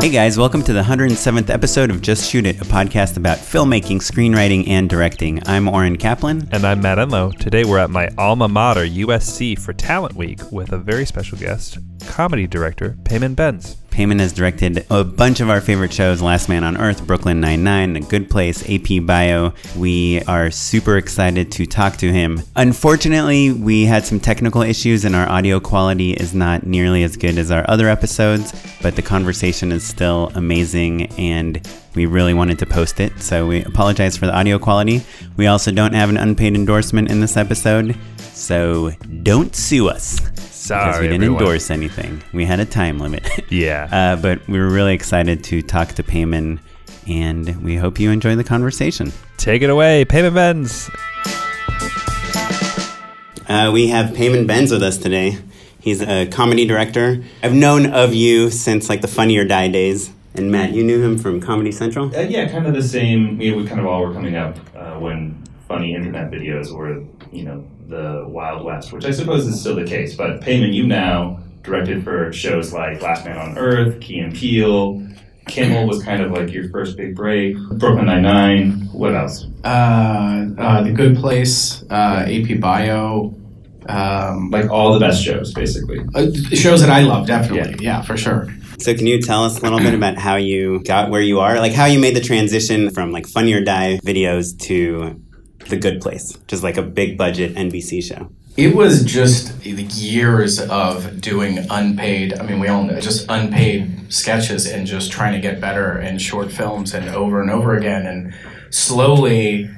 [0.00, 3.96] Hey guys, welcome to the 107th episode of Just Shoot It, a podcast about filmmaking,
[3.96, 5.42] screenwriting, and directing.
[5.46, 6.48] I'm Oren Kaplan.
[6.52, 7.36] And I'm Matt Enlow.
[7.36, 11.78] Today we're at my alma mater, USC, for Talent Week with a very special guest,
[12.06, 13.76] comedy director Payman Benz.
[13.98, 17.96] Payman has directed a bunch of our favorite shows Last Man on Earth, Brooklyn Nine-Nine,
[17.96, 19.52] A Good Place, AP Bio.
[19.76, 22.40] We are super excited to talk to him.
[22.54, 27.38] Unfortunately, we had some technical issues and our audio quality is not nearly as good
[27.38, 32.66] as our other episodes, but the conversation is still amazing and we really wanted to
[32.66, 35.02] post it, so we apologize for the audio quality.
[35.36, 37.96] We also don't have an unpaid endorsement in this episode,
[38.32, 38.92] so
[39.24, 40.20] don't sue us.
[40.68, 41.42] Sorry, because we didn't everyone.
[41.42, 42.22] endorse anything.
[42.32, 43.26] We had a time limit.
[43.50, 43.88] Yeah.
[43.90, 46.58] Uh, but we were really excited to talk to Payman,
[47.08, 49.10] and we hope you enjoy the conversation.
[49.38, 50.90] Take it away, Payman Benz.
[53.48, 55.38] Uh, we have Payman Benz with us today.
[55.80, 57.24] He's a comedy director.
[57.42, 60.10] I've known of you since like the Funny or Die days.
[60.34, 62.14] And Matt, you knew him from Comedy Central?
[62.14, 63.40] Uh, yeah, kind of the same.
[63.40, 67.04] You know, we kind of all were coming up uh, when funny internet videos were,
[67.30, 70.16] you know, the Wild West, which I suppose is still the case.
[70.16, 75.06] But Payman, you now directed for shows like Last Man on Earth, Key and Peele.
[75.46, 77.56] Kimmel was kind of like your first big break.
[77.72, 78.70] Brooklyn Nine Nine.
[78.92, 79.46] What else?
[79.64, 83.34] uh, uh, The Good Place, uh, AP Bio,
[83.88, 86.00] um, Like all the best shows, basically.
[86.14, 87.82] uh, shows that I love, definitely.
[87.82, 88.48] Yeah, for sure.
[88.78, 91.58] So can you tell us a little bit about how you got where you are?
[91.58, 95.20] Like how you made the transition from like Funny or Die videos to
[95.68, 98.30] The Good Place, which is like a big budget NBC show.
[98.56, 104.12] It was just the years of doing unpaid, I mean, we all know, just unpaid
[104.12, 108.04] sketches and just trying to get better and short films and over and over again.
[108.04, 108.34] And
[108.70, 109.70] slowly,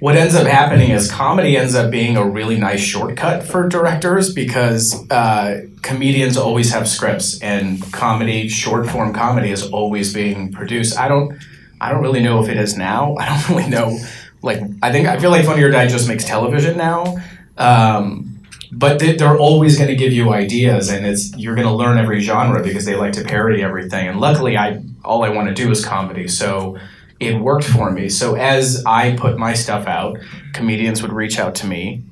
[0.00, 4.34] what ends up happening is comedy ends up being a really nice shortcut for directors
[4.34, 10.98] because uh, comedians always have scripts and comedy, short form comedy, is always being produced.
[10.98, 11.38] I don't,
[11.80, 13.14] I don't really know if it is now.
[13.20, 13.98] I don't really know.
[14.44, 17.16] Like, I think I feel like Funny or Die just makes television now.
[17.56, 21.72] Um, but they, they're always going to give you ideas, and it's you're going to
[21.72, 24.08] learn every genre because they like to parody everything.
[24.08, 26.76] And luckily, I all I want to do is comedy, so
[27.20, 28.08] it worked for me.
[28.08, 30.18] So as I put my stuff out,
[30.52, 32.02] comedians would reach out to me,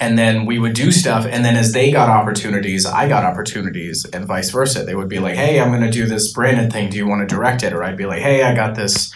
[0.00, 1.24] and then we would do stuff.
[1.24, 4.84] And then as they got opportunities, I got opportunities, and vice versa.
[4.84, 6.90] They would be like, "Hey, I'm going to do this Brandon thing.
[6.90, 9.14] Do you want to direct it?" Or I'd be like, "Hey, I got this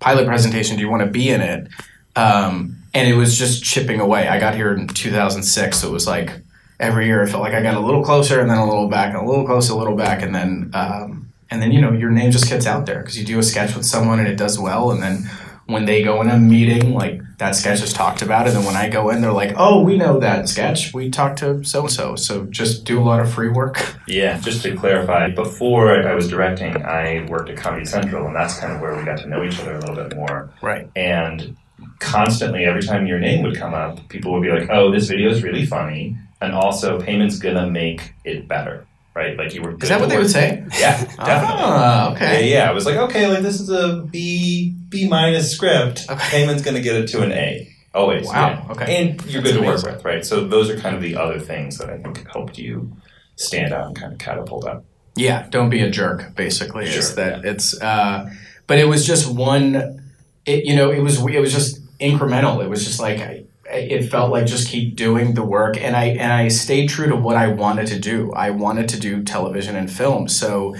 [0.00, 0.76] pilot presentation.
[0.76, 1.68] Do you want to be in it?"
[2.16, 4.28] Um, and it was just chipping away.
[4.28, 6.30] I got here in 2006, so it was like
[6.78, 9.14] every year I felt like I got a little closer, and then a little back,
[9.14, 12.10] and a little closer, a little back, and then um, and then you know your
[12.10, 14.58] name just gets out there because you do a sketch with someone and it does
[14.58, 15.28] well, and then
[15.66, 18.76] when they go in a meeting, like that sketch is talked about, and then when
[18.76, 20.92] I go in, they're like, "Oh, we know that sketch.
[20.92, 23.96] We talked to so and so." So just do a lot of free work.
[24.06, 28.60] Yeah, just to clarify, before I was directing, I worked at Comedy Central, and that's
[28.60, 30.50] kind of where we got to know each other a little bit more.
[30.62, 30.90] Right.
[30.94, 31.56] and
[31.98, 35.30] constantly every time your name would come up people would be like oh this video
[35.30, 39.88] is really funny and also Payman's gonna make it better right like you were Is
[39.88, 40.64] that what they would say?
[40.78, 42.48] yeah definitely Ah, okay.
[42.50, 46.06] yeah, yeah, I was like, okay, like this is a B B minus script.
[46.08, 46.46] Okay.
[46.46, 47.68] Payman's gonna get it to an A.
[47.92, 48.26] Always.
[48.26, 48.72] Wow, yeah.
[48.72, 48.96] okay.
[48.96, 50.24] And you're That's good to work with, right?
[50.24, 52.96] So those are kind of the other things that I think helped you
[53.36, 54.84] stand out and kind of catapult up.
[55.16, 56.34] Yeah, don't be a jerk.
[56.34, 57.80] Basically, is Sure, that it's.
[57.80, 58.30] Uh,
[58.66, 60.00] but it was just one.
[60.46, 62.62] It you know it was it was just incremental.
[62.64, 66.06] It was just like I, it felt like just keep doing the work, and I
[66.06, 68.32] and I stayed true to what I wanted to do.
[68.32, 70.28] I wanted to do television and film.
[70.28, 70.74] So,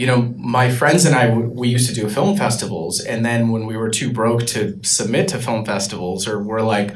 [0.00, 1.24] you know, my friends and I,
[1.62, 5.28] we used to do film festivals, and then when we were too broke to submit
[5.28, 6.90] to film festivals, or we're like,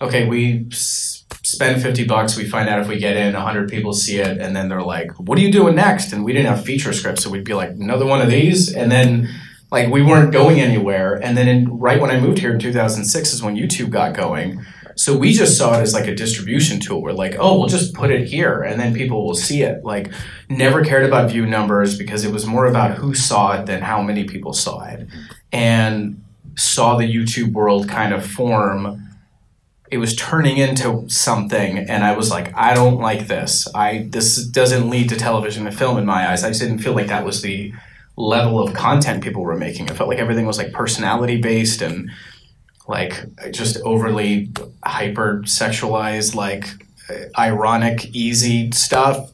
[0.00, 0.66] okay, we.
[0.72, 1.12] s-
[1.42, 4.50] Spend 50 bucks, we find out if we get in, 100 people see it, and
[4.56, 6.12] then they're like, What are you doing next?
[6.12, 8.74] And we didn't have feature scripts, so we'd be like, Another one of these?
[8.74, 9.28] And then,
[9.70, 11.14] like, we weren't going anywhere.
[11.24, 14.48] And then, in, right when I moved here in 2006 is when YouTube got going.
[14.96, 17.02] So we just saw it as like a distribution tool.
[17.02, 19.84] We're like, oh, we'll just put it here and then people will see it.
[19.84, 20.12] Like,
[20.48, 24.02] never cared about view numbers because it was more about who saw it than how
[24.02, 25.06] many people saw it.
[25.52, 26.22] And
[26.56, 29.02] saw the YouTube world kind of form
[29.88, 34.44] it was turning into something and i was like i don't like this i this
[34.48, 37.24] doesn't lead to television and film in my eyes i just didn't feel like that
[37.24, 37.72] was the
[38.16, 39.86] level of content people were making.
[39.86, 42.10] It felt like everything was like personality based and
[42.88, 44.50] like just overly
[44.84, 46.66] hyper sexualized, like
[47.38, 49.30] ironic, easy stuff.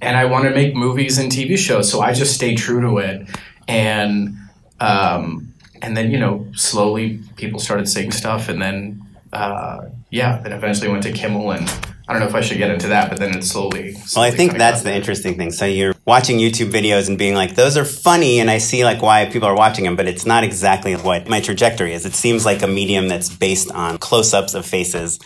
[0.00, 2.98] And I want to make movies and TV shows, so I just stay true to
[2.98, 3.28] it.
[3.68, 4.36] And
[4.80, 5.52] um,
[5.82, 9.02] and then you know slowly people started saying stuff, and then
[9.32, 11.68] uh, yeah, then eventually went to Kimmel, and
[12.08, 13.96] I don't know if I should get into that, but then it slowly.
[14.14, 15.52] Well, I think that's the interesting thing.
[15.52, 19.00] So you're watching YouTube videos and being like, those are funny, and I see like
[19.00, 22.04] why people are watching them, but it's not exactly what my trajectory is.
[22.04, 25.18] It seems like a medium that's based on close-ups of faces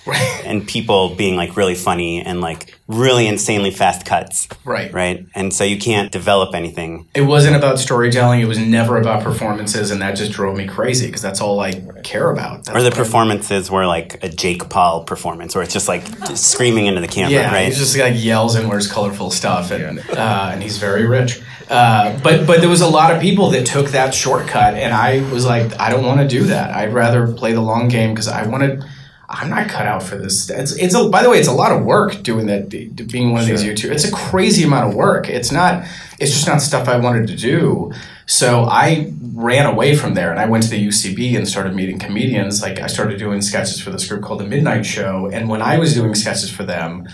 [0.45, 4.49] and people being like really funny and like really insanely fast cuts.
[4.65, 4.93] Right.
[4.93, 5.27] Right.
[5.35, 7.07] And so you can't develop anything.
[7.15, 8.41] It wasn't about storytelling.
[8.41, 11.73] It was never about performances, and that just drove me crazy because that's all I
[12.05, 12.65] care about.
[12.67, 15.89] That's Or the what I- performances were like a Jake Paul performance where it's just
[15.89, 16.05] like
[16.37, 17.73] screaming into the camera, Yeah, right?
[17.73, 21.41] he just like yells and wears colorful stuff, and uh, and he's very rich.
[21.71, 25.21] Uh, but but there was a lot of people that took that shortcut, and I
[25.33, 26.75] was like, I don't want to do that.
[26.75, 28.85] I'd rather play the long game because I wanted.
[29.31, 30.49] I'm not cut out for this.
[30.49, 32.71] It's it's a, by the way, it's a lot of work doing that.
[32.71, 35.29] Being one of these YouTube, it's a crazy amount of work.
[35.29, 35.85] It's not.
[36.19, 37.93] It's just not stuff I wanted to do.
[38.25, 41.99] So I ran away from there, and I went to the UCB and started meeting
[41.99, 42.63] comedians.
[42.63, 45.79] Like I started doing sketches for this group called the Midnight Show, and when I
[45.79, 47.07] was doing sketches for them,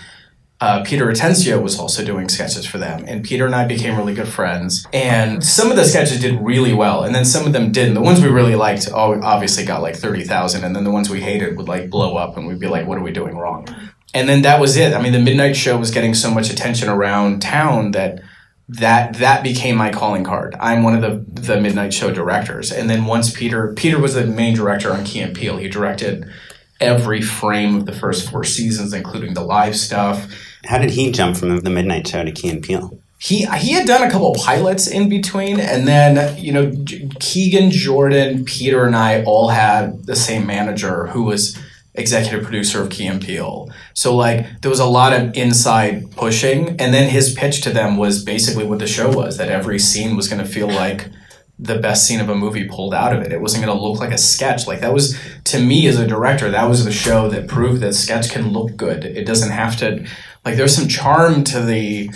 [0.61, 4.15] uh, Peter Atencio was also doing sketches for them, and Peter and I became really
[4.15, 4.87] good friends.
[4.93, 7.95] And some of the sketches did really well, and then some of them didn't.
[7.95, 11.21] The ones we really liked, obviously got like thirty thousand, and then the ones we
[11.21, 13.67] hated would like blow up, and we'd be like, "What are we doing wrong?"
[14.15, 14.95] And then that was it.
[14.95, 18.23] I mean, the Midnight Show was getting so much attention around town that
[18.69, 20.55] that that became my calling card.
[20.61, 24.25] I'm one of the the Midnight Show directors, and then once Peter Peter was the
[24.25, 25.59] main director on Key and Peele.
[25.59, 26.31] He directed
[26.81, 30.32] every frame of the first four seasons, including the live stuff.
[30.65, 32.99] How did he jump from the Midnight Show to Key and Peele?
[33.19, 36.73] He he had done a couple of pilots in between, and then you know
[37.21, 41.59] Keegan, Jordan, Peter, and I all had the same manager who was
[41.94, 43.70] executive producer of Key and Peele.
[43.94, 47.97] So like there was a lot of inside pushing, and then his pitch to them
[47.97, 51.09] was basically what the show was: that every scene was going to feel like
[51.59, 53.33] the best scene of a movie pulled out of it.
[53.33, 54.67] It wasn't going to look like a sketch.
[54.67, 57.95] Like that was to me as a director, that was the show that proved that
[57.95, 59.05] sketch can look good.
[59.05, 60.06] It doesn't have to
[60.45, 62.11] like there's some charm to the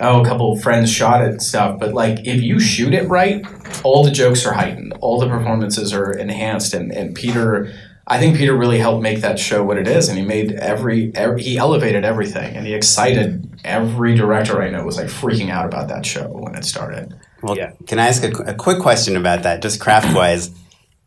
[0.00, 3.08] oh, a couple of friends shot it and stuff, but like if you shoot it
[3.08, 3.44] right,
[3.84, 7.72] all the jokes are heightened, all the performances are enhanced, and and Peter.
[8.10, 11.12] I think Peter really helped make that show what it is, and he made every,
[11.14, 15.66] every he elevated everything, and he excited every director I know was like freaking out
[15.66, 17.14] about that show when it started.
[17.42, 17.72] Well, Yeah.
[17.86, 20.50] can I ask a, a quick question about that, just craft wise?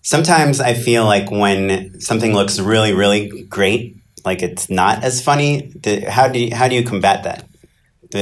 [0.02, 5.72] Sometimes I feel like when something looks really, really great, like it's not as funny.
[5.76, 7.48] The, how do you, how do you combat that?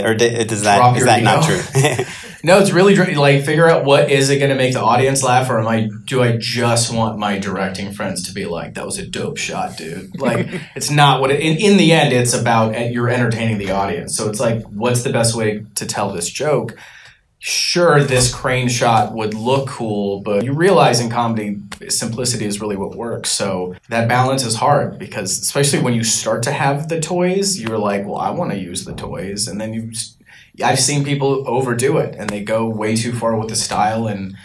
[0.06, 1.62] Or d- does that Drop is your that not true?
[2.44, 5.50] No, it's really like figure out what is it going to make the audience laugh,
[5.50, 8.98] or am I do I just want my directing friends to be like that was
[8.98, 10.20] a dope shot, dude?
[10.20, 12.76] Like it's not what it, in in the end it's about.
[12.76, 16.30] uh, You're entertaining the audience, so it's like what's the best way to tell this
[16.30, 16.78] joke?
[17.42, 21.58] Sure, this crane shot would look cool, but you realize in comedy,
[21.88, 23.30] simplicity is really what works.
[23.30, 27.78] So that balance is hard because, especially when you start to have the toys, you're
[27.78, 29.48] like, well, I want to use the toys.
[29.48, 29.92] And then you
[30.64, 34.36] I've seen people overdo it and they go way too far with the style and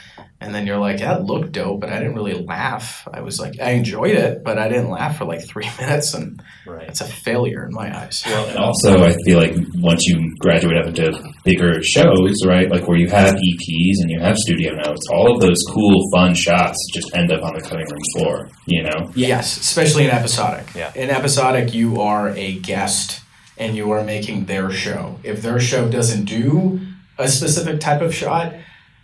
[0.40, 3.08] and then you're like, yeah, it looked dope, but I didn't really laugh.
[3.10, 6.42] I was like, I enjoyed it, but I didn't laugh for like three minutes, and
[6.66, 6.86] Right.
[6.86, 8.22] it's a failure in my eyes.
[8.26, 12.86] Well, and also, I feel like once you graduate up into bigger shows, right, like
[12.86, 16.76] where you have EPs and you have studio notes, all of those cool, fun shots
[16.92, 19.10] just end up on the cutting room floor, you know?
[19.14, 20.66] Yes, especially in episodic.
[20.74, 20.92] Yeah.
[20.94, 23.20] In episodic, you are a guest
[23.58, 25.18] and you are making their show.
[25.22, 26.80] If their show doesn't do
[27.18, 28.52] a specific type of shot,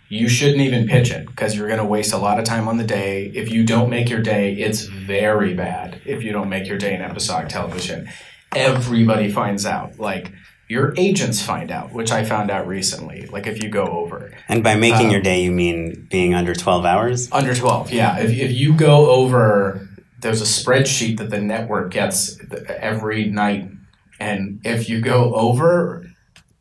[0.09, 2.77] you shouldn't even pitch it because you're going to waste a lot of time on
[2.77, 3.31] the day.
[3.33, 6.93] If you don't make your day, it's very bad if you don't make your day
[6.95, 8.09] in episodic television.
[8.53, 9.97] Everybody finds out.
[9.99, 10.33] Like,
[10.67, 13.25] your agents find out, which I found out recently.
[13.27, 14.33] Like, if you go over.
[14.49, 17.29] and by making Um, your day, you mean being under twelve hours?
[17.31, 18.19] Under 12, yeah.
[18.19, 19.87] If, if you go over,
[20.19, 23.69] there's a spreadsheet that the network gets every night.
[24.21, 26.05] And if you go over,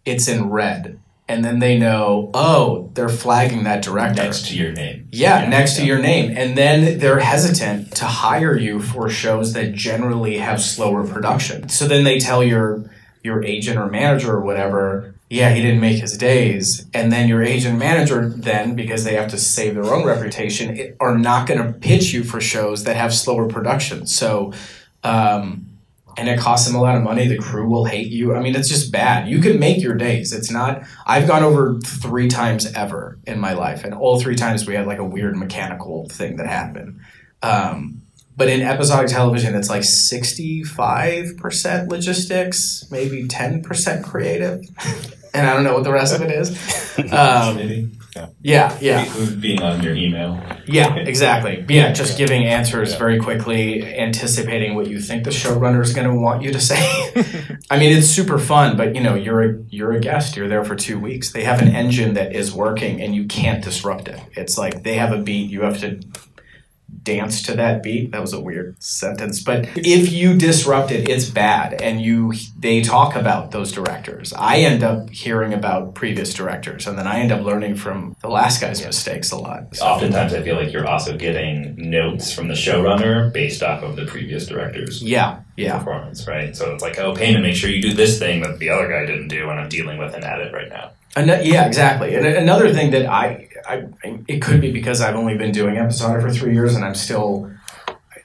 [0.06, 0.98] it's in red.
[1.28, 4.22] And then they know, oh, they're flagging that director.
[4.22, 5.08] Next to your name.
[5.12, 6.32] Yeah, next to your name.
[6.36, 11.68] And then they're hesitant to hire you for shows that generally have slower production.
[11.68, 12.90] So then they tell your
[13.22, 16.86] your agent or manager or whatever, yeah, he didn't make his days.
[16.94, 20.96] And then your agent manager then because they have to save their own reputation it-
[20.98, 24.06] are not going to pitch you for shows that have slower production.
[24.06, 24.54] So
[25.04, 25.66] um
[26.20, 27.26] and it costs them a lot of money.
[27.26, 28.34] The crew will hate you.
[28.34, 29.26] I mean, it's just bad.
[29.26, 30.34] You can make your days.
[30.34, 30.82] It's not.
[31.06, 34.86] I've gone over three times ever in my life, and all three times we had
[34.86, 37.00] like a weird mechanical thing that happened.
[37.42, 38.02] Um,
[38.36, 44.60] but in episodic television, it's like sixty-five percent logistics, maybe ten percent creative,
[45.32, 46.50] and I don't know what the rest of it is.
[47.12, 47.92] Um,
[48.42, 49.04] Yeah, yeah.
[49.04, 50.42] Who's being on your email?
[50.66, 51.64] Yeah, exactly.
[51.70, 56.14] Yeah, just giving answers very quickly, anticipating what you think the showrunner is going to
[56.14, 56.76] want you to say.
[57.70, 60.36] I mean, it's super fun, but you know, you're a you're a guest.
[60.36, 61.30] You're there for two weeks.
[61.30, 64.20] They have an engine that is working, and you can't disrupt it.
[64.32, 65.48] It's like they have a beat.
[65.50, 66.00] You have to
[67.02, 68.12] dance to that beat.
[68.12, 71.80] That was a weird sentence, but if you disrupt it, it's bad.
[71.80, 74.32] And you they talk about those directors.
[74.32, 78.28] I end up hearing about previous directors, and then I end up learning from the
[78.28, 79.76] last guy's mistakes a lot.
[79.76, 83.96] So- Oftentimes, I feel like you're also getting notes from the showrunner based off of
[83.96, 85.78] the previous director's yeah, yeah.
[85.78, 86.56] performance, right?
[86.56, 89.06] So it's like, oh, Payman, make sure you do this thing that the other guy
[89.06, 90.90] didn't do, and I'm dealing with an edit right now.
[91.16, 92.14] Yeah, exactly.
[92.14, 93.88] And another thing that I, I,
[94.28, 97.50] it could be because I've only been doing episodic for three years, and I'm still,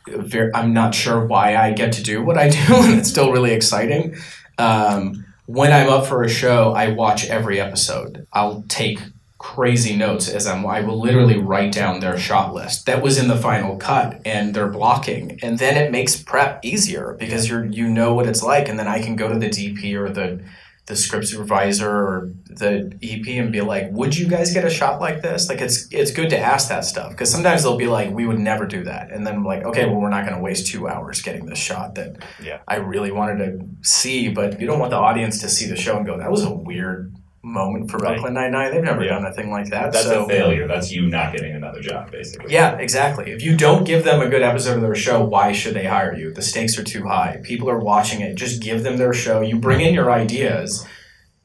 [0.08, 3.32] very, I'm not sure why I get to do what I do, and it's still
[3.32, 4.16] really exciting.
[4.58, 8.28] Um, when I'm up for a show, I watch every episode.
[8.34, 9.00] I'll take
[9.38, 10.66] crazy notes as I'm.
[10.66, 14.54] I will literally write down their shot list that was in the final cut and
[14.56, 18.68] their blocking, and then it makes prep easier because you're you know what it's like,
[18.68, 20.44] and then I can go to the DP or the
[20.88, 25.02] the script supervisor or the EP and be like, "Would you guys get a shot
[25.02, 28.12] like this?" Like it's it's good to ask that stuff because sometimes they'll be like,
[28.12, 30.44] "We would never do that," and then I'm like, "Okay, well, we're not going to
[30.44, 32.60] waste two hours getting this shot that Yeah.
[32.68, 35.98] I really wanted to see." But you don't want the audience to see the show
[35.98, 37.16] and go, "That was a weird
[37.46, 38.14] moment for Right.
[38.14, 38.72] Brooklyn Nine Nine.
[38.74, 39.12] They've never Yeah.
[39.16, 40.68] done a thing like that." That's so a failure.
[40.68, 42.52] That's you not getting another job, basically.
[42.52, 43.32] yeah, exactly.
[43.32, 46.14] If you don't give them a good episode of their show, why should they hire
[46.16, 46.34] you?
[46.34, 47.40] The stakes are too high.
[47.44, 48.36] People are watching it.
[48.36, 49.42] Just give them their show.
[49.42, 50.86] You bring in your ideas.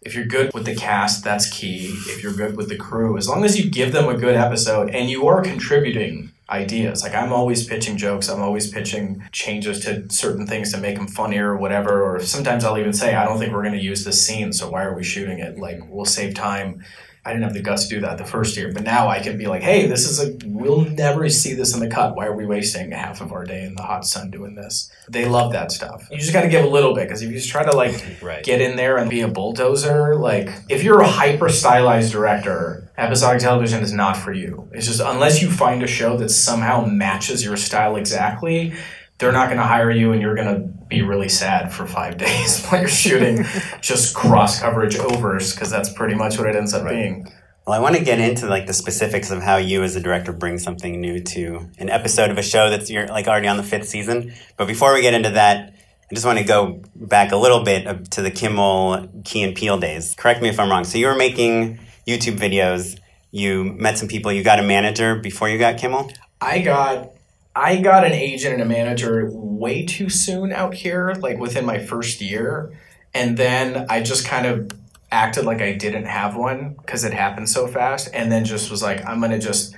[0.02, 1.92] If you're good with the cast, that's key.
[2.08, 4.88] If you're good with the crew, as long as you give them a good episode
[4.94, 7.02] and you are contributing ideas.
[7.02, 8.28] Like I'm always pitching jokes.
[8.28, 12.02] I'm always pitching changes to certain things to make them funnier or whatever.
[12.02, 14.70] Or sometimes I'll even say, I don't think we're going to use this scene, so
[14.70, 15.58] why are we shooting it?
[15.58, 16.84] Like we'll save time.
[17.30, 19.38] I didn't have the guts to do that the first year, but now I can
[19.38, 22.16] be like, hey, this is a, we'll never see this in the cut.
[22.16, 24.90] Why are we wasting half of our day in the hot sun doing this?
[25.08, 26.08] They love that stuff.
[26.10, 28.04] You just got to give a little bit because if you just try to like
[28.22, 28.42] Right.
[28.44, 33.40] get in there and be a bulldozer, like if you're a hyper stylized director, episodic
[33.40, 34.68] television is not for you.
[34.72, 38.74] It's just unless you find a show that somehow matches your style exactly,
[39.18, 42.18] they're not going to hire you and you're going to be really sad for five
[42.26, 43.44] days while you're shooting
[43.80, 47.26] just cross coverage overs because that's pretty much what it ends up being.
[47.66, 50.32] Well, I want to get into like the specifics of how you as a director
[50.32, 53.62] bring something new to an episode of a show that's you're like already on the
[53.62, 54.34] fifth season.
[54.56, 55.74] But before we get into that,
[56.10, 59.78] I just want to go back a little bit to the Kimmel Key and Peele
[59.78, 60.16] days.
[60.18, 60.82] Correct me if I'm wrong.
[60.82, 61.78] So you were making
[62.08, 62.98] YouTube videos.
[63.30, 64.32] You met some people.
[64.32, 66.10] You got a manager before you got Kimmel.
[66.40, 67.12] I got
[67.60, 71.78] I got an agent and a manager way too soon out here, like within my
[71.78, 72.72] first year,
[73.12, 74.70] and then I just kind of
[75.12, 78.82] acted like I didn't have one because it happened so fast, and then just was
[78.82, 79.76] like, I'm gonna just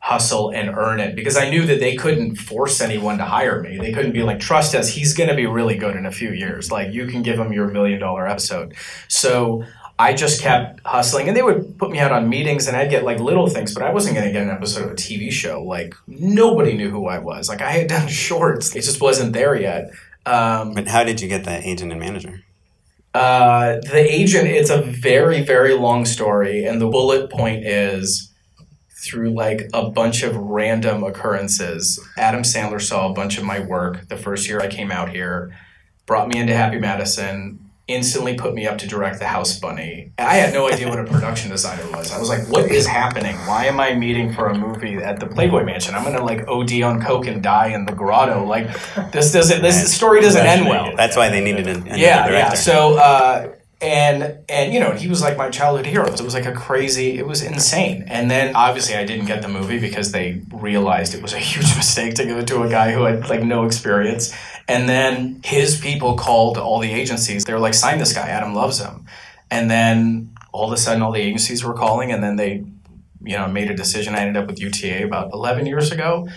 [0.00, 3.78] hustle and earn it because I knew that they couldn't force anyone to hire me.
[3.78, 6.70] They couldn't be like, trust us, he's gonna be really good in a few years.
[6.70, 8.74] Like you can give him your million dollar episode.
[9.08, 9.64] So
[10.00, 13.04] I just kept hustling, and they would put me out on meetings, and I'd get
[13.04, 15.62] like little things, but I wasn't going to get an episode of a TV show.
[15.62, 17.48] Like nobody knew who I was.
[17.48, 19.90] Like I had done shorts, it just wasn't there yet.
[20.26, 22.44] Um, But how did you get the agent and manager?
[23.14, 28.30] uh, the agent, it's a very, very long story, and the bullet point is
[29.02, 31.98] through like a bunch of random occurrences.
[32.16, 35.56] Adam Sandler saw a bunch of my work the first year I came out here,
[36.06, 40.12] brought me into Happy Madison, instantly put me up to direct The House Bunny.
[40.18, 42.12] I had no idea what a production designer was.
[42.12, 43.34] I was like, what is happening?
[43.46, 45.94] Why am I meeting for a movie at the Playboy Mansion?
[45.94, 48.44] I'm gonna like OD on coke and die in the grotto.
[48.44, 48.66] Like
[49.10, 50.94] this doesn't this story doesn't end well.
[50.96, 52.32] That's why they needed an, Yeah, director.
[52.32, 52.54] yeah.
[52.54, 56.06] So, uh, and and you know, he was like my childhood hero.
[56.06, 57.16] It was like a crazy.
[57.16, 58.04] It was insane.
[58.08, 61.76] And then obviously, I didn't get the movie because they realized it was a huge
[61.76, 64.34] mistake to give it to a guy who had like no experience.
[64.66, 67.44] And then his people called all the agencies.
[67.44, 68.28] They were like, "Sign this guy.
[68.28, 69.06] Adam loves him."
[69.50, 72.64] And then all of a sudden, all the agencies were calling, and then they,
[73.22, 74.16] you know, made a decision.
[74.16, 76.28] I ended up with UTA about eleven years ago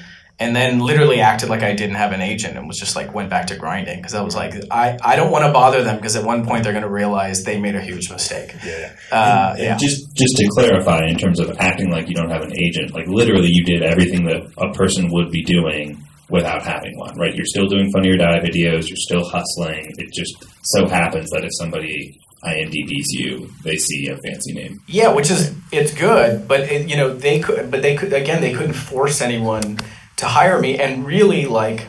[0.41, 3.29] and then literally acted like I didn't have an agent and was just like went
[3.29, 6.15] back to grinding because I was like I, I don't want to bother them because
[6.15, 8.55] at one point they're going to realize they made a huge mistake.
[8.65, 9.77] Yeah, Uh, And yeah.
[9.77, 13.07] Just just to clarify, in terms of acting like you don't have an agent, like
[13.07, 17.35] literally you did everything that a person would be doing without having one, right?
[17.35, 18.89] You're still doing Funny or Die videos.
[18.89, 19.93] You're still hustling.
[19.99, 20.33] It just
[20.63, 24.79] so happens that if somebody IMDb's you, they see a fancy name.
[24.87, 28.41] Yeah, which is it's good, but it, you know they could, but they could again
[28.41, 29.77] they couldn't force anyone
[30.21, 31.87] to hire me, and really like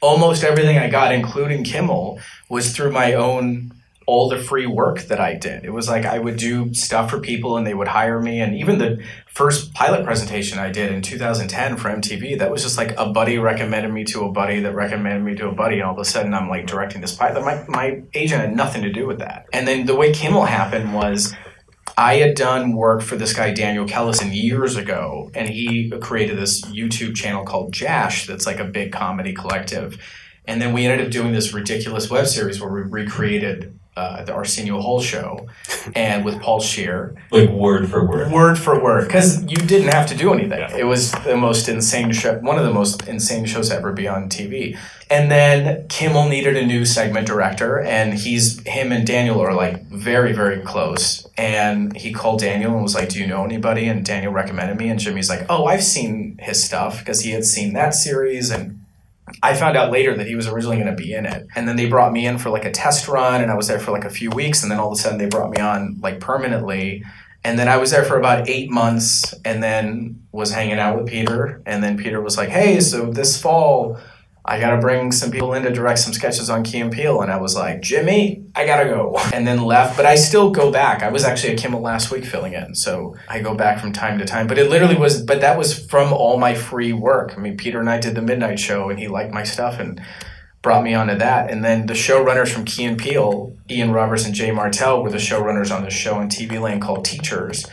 [0.00, 3.72] almost everything I got, including Kimmel, was through my own
[4.06, 5.64] all the free work that I did.
[5.64, 8.40] It was like I would do stuff for people and they would hire me.
[8.40, 12.76] And even the first pilot presentation I did in 2010 for MTV, that was just
[12.76, 15.76] like a buddy recommended me to a buddy that recommended me to a buddy.
[15.76, 17.44] And all of a sudden I'm like directing this pilot.
[17.44, 19.46] My, my agent had nothing to do with that.
[19.52, 21.32] And then the way Kimmel happened was
[21.96, 26.62] I had done work for this guy Daniel Kellison years ago, and he created this
[26.62, 29.98] YouTube channel called Jash that's like a big comedy collective.
[30.46, 34.32] And then we ended up doing this ridiculous web series where we recreated uh, the
[34.32, 35.46] Arsenio Hall show,
[35.94, 38.30] and with Paul Scheer, Like word for word.
[38.32, 40.60] word for word, because you didn't have to do anything.
[40.78, 44.28] It was the most insane show, one of the most insane shows ever be on
[44.28, 44.78] TV.
[45.10, 49.84] And then Kimmel needed a new segment director, and he's him and Daniel are like
[49.88, 51.26] very very close.
[51.36, 54.88] And he called Daniel and was like, "Do you know anybody?" And Daniel recommended me,
[54.88, 58.79] and Jimmy's like, "Oh, I've seen his stuff because he had seen that series and."
[59.42, 61.46] I found out later that he was originally going to be in it.
[61.54, 63.78] And then they brought me in for like a test run and I was there
[63.78, 65.98] for like a few weeks and then all of a sudden they brought me on
[66.00, 67.04] like permanently.
[67.42, 71.06] And then I was there for about 8 months and then was hanging out with
[71.06, 73.98] Peter and then Peter was like, "Hey, so this fall
[74.50, 77.22] I got to bring some people in to direct some sketches on Key and Peele.
[77.22, 79.16] And I was like, Jimmy, I got to go.
[79.32, 79.96] And then left.
[79.96, 81.04] But I still go back.
[81.04, 82.74] I was actually at Kimmel last week filling in.
[82.74, 84.48] So I go back from time to time.
[84.48, 87.34] But it literally was, but that was from all my free work.
[87.36, 90.02] I mean, Peter and I did the Midnight Show and he liked my stuff and
[90.62, 91.50] brought me onto that.
[91.50, 95.18] And then the showrunners from Key and Peele, Ian Roberts and Jay Martell, were the
[95.18, 97.64] showrunners on the show on TV Land called Teachers.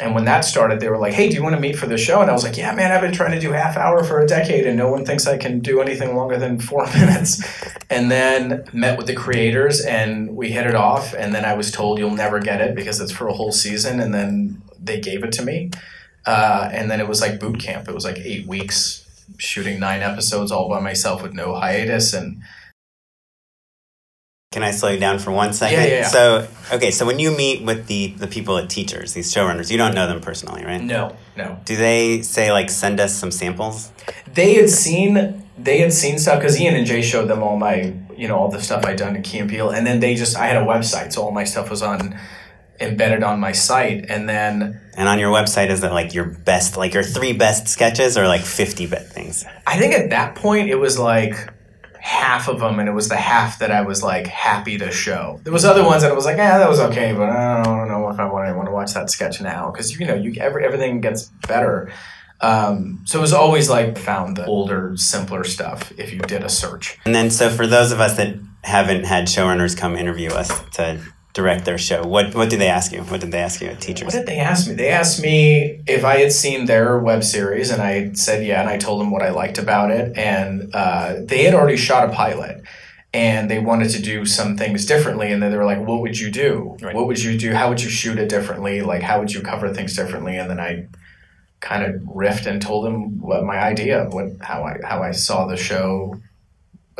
[0.00, 1.98] And when that started, they were like, "Hey, do you want to meet for the
[1.98, 4.20] show?" And I was like, "Yeah, man, I've been trying to do half hour for
[4.20, 7.42] a decade, and no one thinks I can do anything longer than four minutes."
[7.90, 11.12] And then met with the creators, and we hit it off.
[11.12, 14.00] And then I was told, "You'll never get it because it's for a whole season."
[14.00, 15.70] And then they gave it to me,
[16.26, 17.88] uh, and then it was like boot camp.
[17.88, 22.42] It was like eight weeks shooting nine episodes all by myself with no hiatus, and
[24.52, 25.78] Can I slow you down for one second?
[25.78, 26.08] Yeah, yeah, yeah.
[26.08, 29.78] So, okay, so when you meet with the, the people at teachers, these showrunners, you
[29.78, 30.82] don't know them personally, right?
[30.82, 31.60] no, no.
[31.64, 33.92] Do they say, like, send us some samples?
[34.34, 37.94] they had seen they had seen stuff because Ian and Jay showed them all my
[38.16, 40.36] you know all the stuff I'd done to Key and Peele, and then they just
[40.36, 42.18] I had a website, so all my stuff was on
[42.80, 46.76] embedded on my site, and then And on your website, is it like your best,
[46.76, 49.44] like your three best sketches or like 50 bit things?
[49.64, 51.34] I think at that point it was like
[52.00, 55.40] half of them, and it was the half that I was like happy to show.
[55.44, 57.88] There was other ones that I was like, yeah, that was okay, but I don't
[57.88, 61.00] know if I want to watch that sketch now because you know you every, everything
[61.00, 61.92] gets better.
[62.40, 66.48] Um, so it was always like found the older, simpler stuff if you did a
[66.48, 66.98] search.
[67.04, 71.00] And then, so for those of us that haven't had showrunners come interview us to
[71.40, 73.00] direct their show, what, what do they ask you?
[73.02, 74.04] What did they ask you at teacher?
[74.04, 74.74] What did they ask me?
[74.74, 78.68] They asked me if I had seen their web series, and I said yeah, and
[78.68, 80.16] I told them what I liked about it.
[80.16, 82.62] And uh, they had already shot a pilot,
[83.12, 85.32] and they wanted to do some things differently.
[85.32, 86.76] And then they were like, "What would you do?
[86.80, 87.54] What would you do?
[87.54, 88.82] How would you shoot it differently?
[88.82, 90.86] Like, how would you cover things differently?" And then I
[91.60, 95.12] kind of riffed and told them what my idea, of what how I how I
[95.12, 96.20] saw the show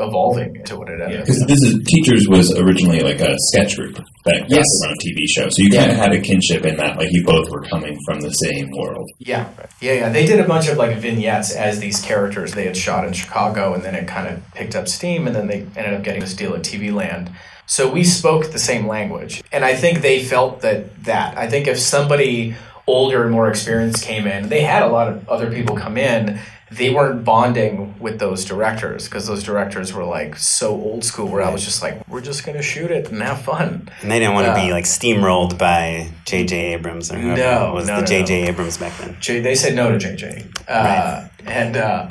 [0.00, 1.20] evolving into what it is.
[1.20, 4.66] Because this is teachers was originally like a sketch group that got Yes.
[4.82, 7.24] to a TV show, so you kind of had a kinship in that, like you
[7.24, 9.08] both were coming from the same world.
[9.18, 9.48] Yeah,
[9.80, 10.08] yeah, yeah.
[10.08, 13.74] They did a bunch of like vignettes as these characters they had shot in Chicago,
[13.74, 16.34] and then it kind of picked up steam, and then they ended up getting this
[16.34, 17.30] deal at TV Land.
[17.66, 21.38] So we spoke the same language, and I think they felt that that.
[21.38, 22.54] I think if somebody
[22.86, 26.40] older and more experienced came in, they had a lot of other people come in.
[26.72, 31.26] They weren't bonding with those directors because those directors were like so old school.
[31.28, 33.88] Where I was just like, we're just gonna shoot it and have fun.
[34.02, 36.74] And they didn't want to be Uh, like steamrolled by J.J.
[36.74, 38.42] Abrams or whoever No, was no, the no, J.J.
[38.42, 38.48] no.
[38.50, 39.16] Abrams back then.
[39.20, 42.08] J, they said no to JJ, uh, and uh,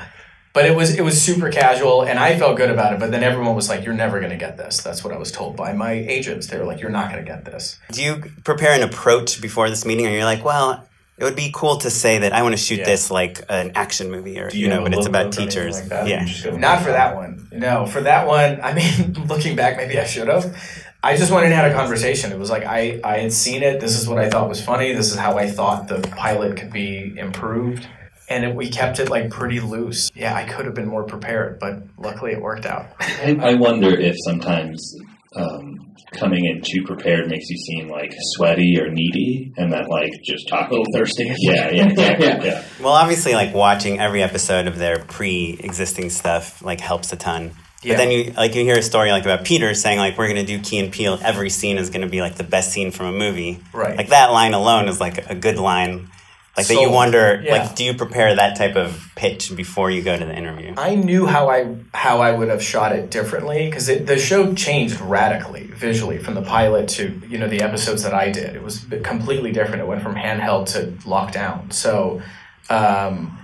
[0.51, 2.99] but it was it was super casual, and I felt good about it.
[2.99, 5.55] But then everyone was like, "You're never gonna get this." That's what I was told
[5.55, 6.47] by my agents.
[6.47, 9.85] They were like, "You're not gonna get this." Do you prepare an approach before this
[9.85, 10.85] meeting, or you're like, well,
[11.19, 12.85] it would be cool to say that I want to shoot Yeah.
[12.85, 15.47] this like an action movie, or you, you know, but it's about book or anything
[15.47, 15.89] teachers.
[15.91, 16.21] like yeah.
[16.21, 17.47] You just go- Not for that one.
[17.51, 18.59] No, for that one.
[18.63, 20.55] I mean, looking back, maybe I should have.
[21.01, 22.31] I just went and had a conversation.
[22.31, 23.79] It was like I I had seen it.
[23.79, 24.93] This is what I thought was funny.
[24.93, 27.87] This is how I thought the pilot could be improved.
[28.31, 30.11] And it, we kept it like pretty loose.
[30.13, 32.87] Yeah, I could have been more prepared, but luckily it worked out.
[32.99, 34.95] I, I wonder if sometimes
[35.35, 40.11] um, coming in too prepared makes you seem like sweaty or needy, and then like
[40.23, 41.25] just talk a little thirsty.
[41.39, 42.25] Yeah, yeah, exactly.
[42.27, 42.63] yeah.
[42.79, 47.51] Well, obviously, like watching every episode of their pre-existing stuff like helps a ton.
[47.81, 47.93] Yeah.
[47.93, 50.43] But then you like you hear a story like about Peter saying like we're gonna
[50.43, 51.17] do Key and Peele.
[51.23, 53.59] Every scene is gonna be like the best scene from a movie.
[53.73, 53.95] Right.
[53.95, 56.09] Like that line alone is like a good line.
[56.57, 57.57] Like that you wonder, yeah.
[57.57, 60.73] like, do you prepare that type of pitch before you go to the interview?
[60.77, 64.99] I knew how I how I would have shot it differently because the show changed
[64.99, 68.55] radically visually from the pilot to you know the episodes that I did.
[68.55, 69.81] It was completely different.
[69.81, 71.71] It went from handheld to lockdown.
[71.71, 72.21] So,
[72.69, 73.37] um,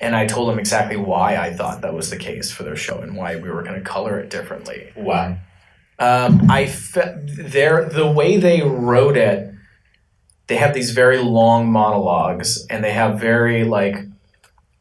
[0.00, 2.98] and I told them exactly why I thought that was the case for their show
[3.00, 4.92] and why we were going to color it differently.
[4.94, 5.40] Why?
[5.98, 9.51] Um, I fe- their the way they wrote it,
[10.52, 13.96] they have these very long monologues, and they have very like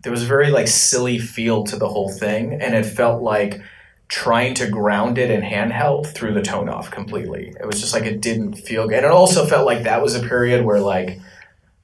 [0.01, 3.61] there was a very like silly feel to the whole thing, and it felt like
[4.09, 7.53] trying to ground it in handheld threw the tone off completely.
[7.57, 10.13] It was just like it didn't feel good, and it also felt like that was
[10.13, 11.19] a period where like.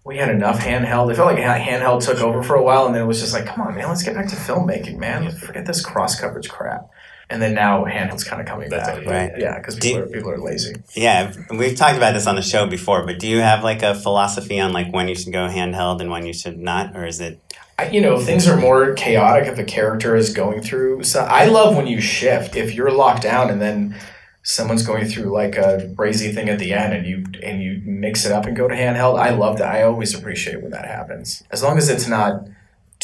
[0.03, 1.11] We had enough handheld.
[1.11, 3.45] It felt like handheld took over for a while, and then it was just like,
[3.45, 5.29] "Come on, man, let's get back to filmmaking, man.
[5.31, 6.87] Forget this cross coverage crap."
[7.29, 9.05] And then now handheld's kind of coming back.
[9.05, 9.31] Right.
[9.37, 10.75] Yeah, because you- people, are, people are lazy.
[10.95, 13.93] Yeah, we've talked about this on the show before, but do you have like a
[13.95, 17.19] philosophy on like when you should go handheld and when you should not, or is
[17.19, 17.39] it?
[17.77, 21.45] I, you know, things are more chaotic, if a character is going through, so I
[21.45, 22.55] love when you shift.
[22.55, 23.95] If you're locked down and then
[24.41, 28.25] someone's going through like a crazy thing at the end, and you and you mix
[28.25, 29.67] it up and go to handheld, I love that.
[29.75, 32.47] I always appreciate when that happens, as long as it's not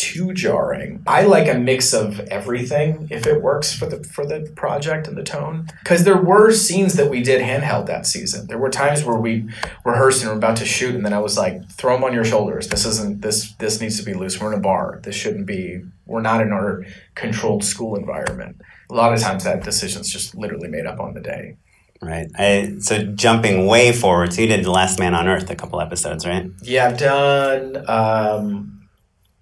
[0.03, 1.01] too jarring.
[1.07, 5.15] I like a mix of everything if it works for the for the project and
[5.15, 5.67] the tone.
[5.79, 8.47] Because there were scenes that we did handheld that season.
[8.47, 9.49] There were times where we
[9.85, 12.25] rehearsed and were about to shoot, and then I was like, "Throw them on your
[12.25, 12.67] shoulders.
[12.67, 13.53] This isn't this.
[13.53, 14.39] This needs to be loose.
[14.39, 14.99] We're in a bar.
[15.03, 15.83] This shouldn't be.
[16.05, 16.85] We're not in our
[17.15, 18.61] controlled school environment."
[18.91, 21.55] A lot of times, that decision's just literally made up on the day.
[22.03, 22.27] Right.
[22.37, 25.79] I, so jumping way forward, so you did The Last Man on Earth a couple
[25.79, 26.51] episodes, right?
[26.61, 28.82] Yeah, I've done um,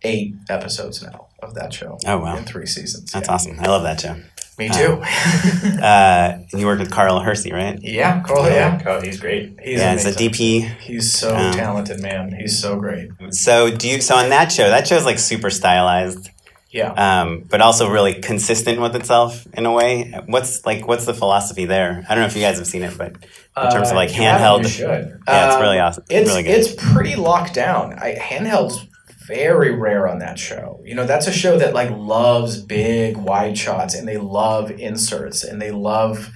[0.04, 1.98] eight episodes now of that show.
[2.06, 2.36] Oh, wow.
[2.38, 3.12] In three seasons.
[3.12, 3.34] That's yeah.
[3.34, 3.60] awesome.
[3.60, 4.16] I love that show.
[4.58, 5.02] Me too.
[5.82, 7.80] Uh, you worked with Carl Hersey, right?
[7.82, 8.46] yeah, Carl.
[8.50, 9.58] Yeah, Carl, he's great.
[9.62, 10.12] he's yeah, it's a.
[10.12, 10.68] DP.
[10.80, 12.34] He's so Um, talented, man.
[12.38, 13.10] He's so great.
[13.32, 14.02] So do you?
[14.02, 16.30] So on that show, that show's like super stylized,
[16.70, 16.92] Yeah.
[16.94, 20.14] um, but also really consistent with itself in a way.
[20.28, 20.88] What's like?
[20.88, 22.06] What's the philosophy there?
[22.08, 23.14] I don't know if you guys have seen it, but
[23.64, 25.20] in terms of Uh, like handheld, should.
[25.28, 26.04] yeah, it's Um, really awesome.
[26.10, 26.60] It's really good.
[26.60, 27.98] it's pretty locked down.
[27.98, 28.86] I, handheld's
[29.32, 30.82] very rare on that show.
[30.84, 35.44] You know, that's a show that like loves big wide shots and they love inserts
[35.44, 36.32] and they love.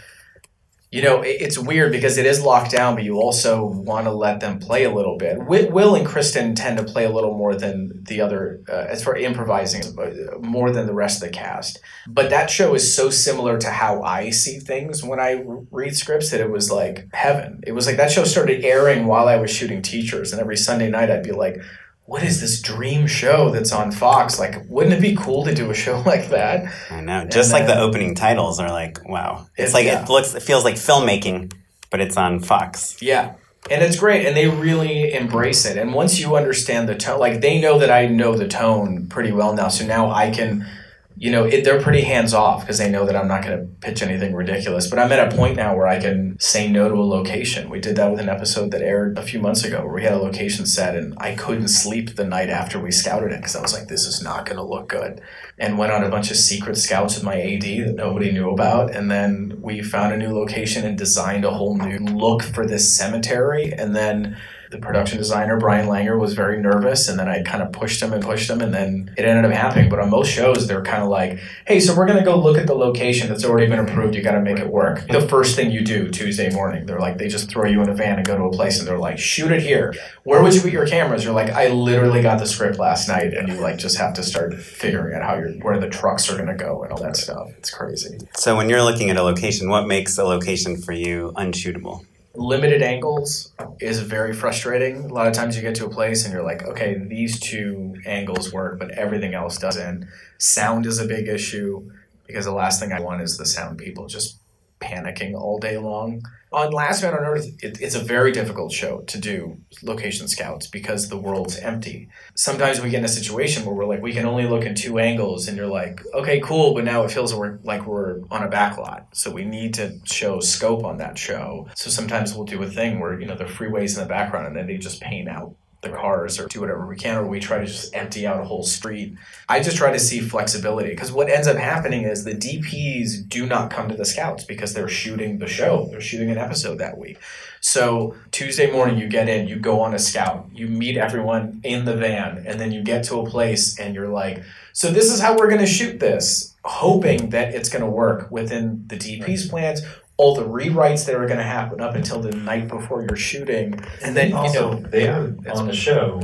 [0.92, 4.40] You know, it's weird because it is locked down, but you also want to let
[4.40, 5.46] them play a little bit.
[5.46, 9.18] Will and Kristen tend to play a little more than the other, uh, as far
[9.18, 11.82] improvising, uh, more than the rest of the cast.
[12.08, 16.32] But that show is so similar to how I see things when I read scripts
[16.32, 17.62] that it was like heaven.
[17.68, 20.90] It was like that show started airing while I was shooting teachers, and every Sunday
[20.90, 21.58] night I'd be like,
[22.06, 24.40] "What is this dream show that's on Fox?
[24.40, 27.26] Like, wouldn't it be cool to do a show like that?" I know.
[27.26, 29.48] Just like the opening titles are like, wow.
[29.58, 30.04] It's It- like yeah.
[30.04, 31.54] it looks, it feels like filmmaking,
[31.92, 33.02] but it's on Fox.
[33.02, 33.34] Yeah.
[33.72, 35.76] And it's great, and they really embrace it.
[35.76, 39.32] And once you understand the tone, like they know that I know the tone pretty
[39.32, 40.68] well now, so now I can,
[41.18, 43.66] you know, it, they're pretty hands off because they know that I'm not going to
[43.80, 44.90] pitch anything ridiculous.
[44.90, 47.70] But I'm at a point now where I can say no to a location.
[47.70, 50.12] We did that with an episode that aired a few months ago where we had
[50.12, 53.62] a location set, and I couldn't sleep the night after we scouted it because I
[53.62, 55.22] was like, this is not going to look good.
[55.58, 58.94] And went on a bunch of secret scouts with my AD that nobody knew about,
[58.94, 62.94] and then we found a new location and designed a whole new look for this
[62.94, 64.38] cemetery, and then
[64.76, 68.12] the production designer Brian Langer was very nervous, and then I kind of pushed him
[68.12, 69.90] and pushed him, and then it ended up happening.
[69.90, 72.68] But on most shows, they're kind of like, "Hey, so we're gonna go look at
[72.68, 74.16] the location that's already been approved.
[74.16, 77.18] You got to make it work." The first thing you do Tuesday morning, they're like,
[77.18, 79.18] they just throw you in a van and go to a place, and they're like,
[79.18, 81.24] "Shoot it here." Where would you put your cameras?
[81.24, 84.24] You're like, "I literally got the script last night," and you like just have to
[84.24, 87.50] start figuring out how you're where the trucks are gonna go and all that stuff.
[87.58, 88.18] It's crazy.
[88.36, 92.02] So when you're looking at a location, what makes a location for you unshootable?
[92.38, 95.06] Limited angles is very frustrating.
[95.06, 97.96] A lot of times you get to a place and you're like, okay, these two
[98.06, 100.08] angles work, but everything else doesn't.
[100.38, 101.92] Sound is a big issue
[102.28, 104.40] because the last thing I want is the sound people just
[104.86, 106.22] panicking all day long.
[106.52, 110.68] On Last Man on Earth, it, it's a very difficult show to do location scouts
[110.68, 112.08] because the world's empty.
[112.36, 114.98] Sometimes we get in a situation where we're like, we can only look in two
[114.98, 118.78] angles, and you're like, okay, cool, but now it feels like we're on a back
[118.78, 119.08] lot.
[119.12, 121.68] So we need to show scope on that show.
[121.76, 124.56] So sometimes we'll do a thing where, you know, the freeways in the background and
[124.56, 127.60] then they just paint out the cars or do whatever we can, or we try
[127.60, 129.16] to just empty out a whole street.
[129.48, 133.46] I just try to see flexibility because what ends up happening is the DPs do
[133.46, 136.98] not come to the scouts because they're shooting the show, they're shooting an episode that
[136.98, 137.20] week.
[137.62, 141.86] So Tuesday morning, you get in, you go on a scout, you meet everyone in
[141.86, 145.20] the van, and then you get to a place and you're like, so this is
[145.20, 149.48] how we're going to shoot this, hoping that it's going to work within the DP's
[149.48, 149.82] plans.
[150.18, 153.80] All the rewrites that are going to happen up until the night before you're shooting,
[154.02, 156.22] and then you also know, they yeah, would it's- on the show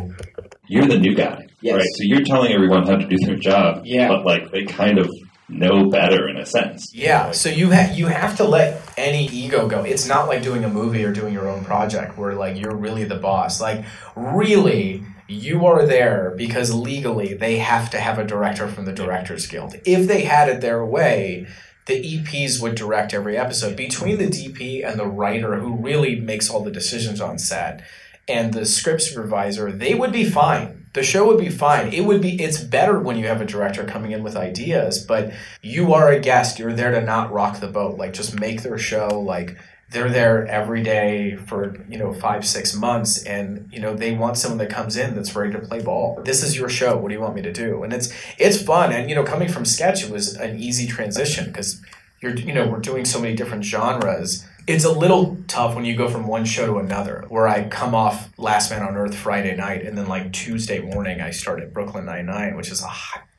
[0.68, 1.76] you're the new guy, Yes.
[1.76, 1.86] right?
[1.96, 4.08] So you're telling everyone how to do their job, Yeah.
[4.08, 5.10] but like they kind of
[5.50, 6.94] know better in a sense.
[6.96, 9.84] Yeah, Like, so you ha- you have to let any ego go.
[9.84, 13.04] It's not like doing a movie or doing your own project where like you're really
[13.04, 13.60] the boss.
[13.60, 13.84] Like
[14.16, 19.48] really, you are there because legally they have to have a director from the Directors
[19.48, 19.76] Guild.
[19.86, 21.48] If they had it their way,
[21.86, 26.50] the EPs would direct every episode between the DP and the writer who really makes
[26.50, 27.82] all the decisions on set
[28.28, 30.86] and the script supervisor, they would be fine.
[30.94, 31.94] The show would be fine.
[31.94, 35.32] It would be it's better when you have a director coming in with ideas, but
[35.62, 36.60] you are a guest.
[36.60, 37.98] You're there to not rock the boat.
[37.98, 39.58] Like just make their show like
[39.92, 44.38] they're there every day for, you know, 5 6 months and, you know, they want
[44.38, 46.22] someone that comes in that's ready to play ball.
[46.24, 46.98] This is your show.
[46.98, 47.84] What do you want me to do?
[47.84, 51.52] And it's it's fun and you know, coming from sketch it was an easy transition
[51.54, 51.82] cuz
[52.22, 55.96] you're you know, we're doing so many different genres it's a little tough when you
[55.96, 57.26] go from one show to another.
[57.30, 61.20] Where I come off Last Man on Earth Friday night, and then like Tuesday morning,
[61.20, 62.92] I start at Brooklyn Nine Nine, which is a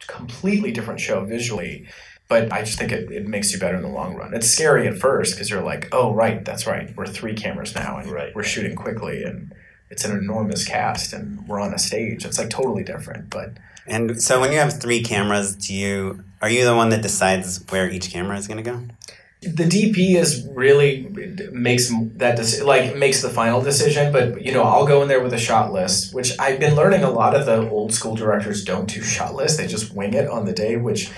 [0.07, 1.87] completely different show visually.
[2.29, 4.33] But I just think it, it makes you better in the long run.
[4.33, 7.99] It's scary at first because you're like, oh right, that's right, we're three cameras now,
[7.99, 8.35] and Right.
[8.35, 9.53] we're shooting quickly, and
[9.91, 12.25] it's an enormous cast, and we're on a stage.
[12.25, 13.51] It's like totally different, but
[13.87, 17.63] And so when you have three cameras, do you are you the one that decides
[17.71, 18.81] where each camera is going to go?
[19.45, 21.03] the DP is really
[21.53, 24.13] makes that deci- like makes the final decision.
[24.13, 27.03] But you know, I'll go in there with a shot list, which I've been learning.
[27.03, 30.29] A lot of the old school directors don't do shot lists; they just wing it
[30.29, 31.11] on the day, which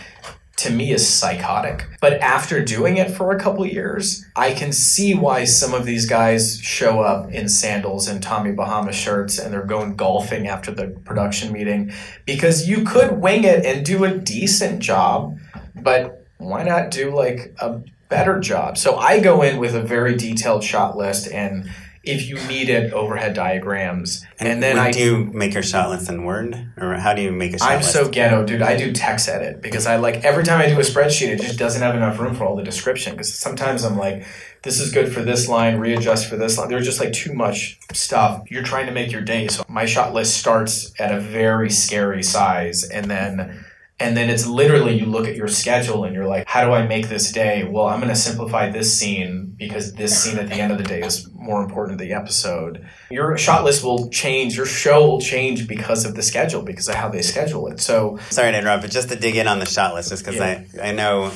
[0.57, 1.87] to me is psychotic.
[2.01, 6.07] But after doing it for a couple years, I can see why some of these
[6.07, 10.89] guys show up in sandals and Tommy Bahama shirts and they're going golfing after the
[11.05, 11.93] production meeting
[12.25, 15.39] because you could wing it and do a decent job,
[15.75, 18.79] but why not do like a better job?
[18.79, 21.69] So I go in with a very detailed shot list and
[22.07, 24.25] if you need it, overhead diagrams.
[24.39, 27.33] And, then would I you make your shot list in Word, or how do you
[27.33, 27.93] make a shot I'm list?
[27.93, 28.63] so ghetto, dude.
[28.63, 31.59] I do text edit because I like every time I do a spreadsheet, it just
[31.59, 33.13] doesn't have enough room for all the description.
[33.13, 34.25] Because sometimes I'm like,
[34.63, 36.69] this is good for this line, readjust for this line.
[36.69, 38.51] There's just like too much stuff.
[38.51, 39.49] You're trying to make your day.
[39.49, 43.65] So my shot list starts at a very scary size, and then
[44.01, 46.87] and then it's literally you look at your schedule and you're like, how do I
[46.87, 47.65] make this day?
[47.65, 50.85] Well, I'm going to simplify this scene because this scene at the end of the
[50.85, 52.85] day is more important to the episode.
[53.11, 56.97] Your shot list will change, your show will change because of the schedule, because of
[56.97, 57.81] how they schedule it.
[57.81, 60.41] So, Sorry to interrupt, but just to dig in on the shot list, just because
[60.41, 60.65] Yeah.
[60.83, 61.33] I, I know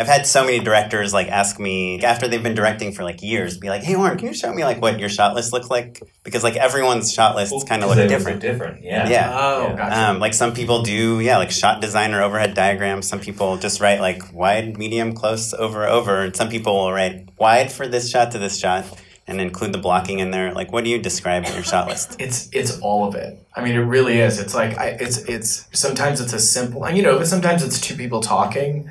[0.00, 3.58] I've had so many directors like ask me after they've been directing for like years,
[3.58, 6.02] be like, "Hey, Oren, can you show me like what your shot list looks like?"
[6.24, 8.40] Because like everyone's shot lists kind of look different.
[8.40, 9.06] Different, yeah.
[9.06, 9.36] Yeah.
[9.38, 9.76] oh, Yeah.
[9.76, 10.00] gotcha.
[10.00, 13.06] Um, like some people do, yeah, like shot design or overhead diagrams.
[13.06, 16.22] Some people just write like wide, medium, close, over, over.
[16.22, 18.86] And some people will write wide for this shot to this shot
[19.26, 20.54] and include the blocking in there.
[20.54, 22.16] Like, what do you describe in your shot list?
[22.18, 23.38] It's it's all of it.
[23.54, 24.38] I mean, it really is.
[24.38, 27.78] It's like I, it's it's sometimes it's a simple, and you know, but sometimes it's
[27.78, 28.88] two people talking.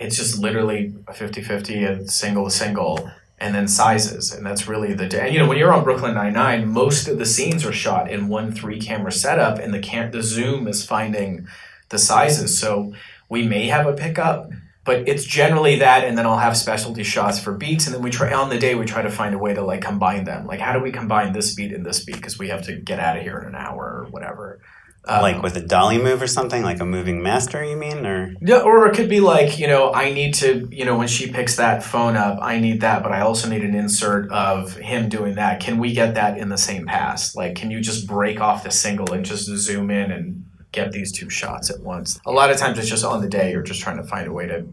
[0.00, 4.92] It's just literally a 50-50, a single to single, and then sizes, and that's really
[4.94, 5.26] the day.
[5.26, 8.10] And you know, when you're on Brooklyn Nine Nine, most of the scenes are shot
[8.10, 11.46] in one three camera setup, and the cam the zoom is finding
[11.90, 12.58] the sizes.
[12.58, 12.94] So
[13.28, 14.50] we may have a pickup.
[14.82, 18.10] But it's generally that, and then I'll have specialty shots for beats, and then we
[18.10, 20.46] try on the day we try to find a way to like combine them.
[20.46, 22.98] Like, how do we combine this beat and this beat because we have to get
[22.98, 24.60] out of here in an hour or whatever.
[25.06, 28.04] Um, like with a dolly move or something, like a moving master, you mean?
[28.04, 31.08] Or yeah, or it could be like you know I need to you know when
[31.08, 34.76] she picks that phone up, I need that, but I also need an insert of
[34.76, 35.60] him doing that.
[35.60, 37.34] Can we get that in the same pass?
[37.34, 41.12] Like, can you just break off the single and just zoom in and get these
[41.12, 42.20] two shots at once?
[42.26, 44.32] A lot of times it's just on the day you're just trying to find a
[44.32, 44.66] way to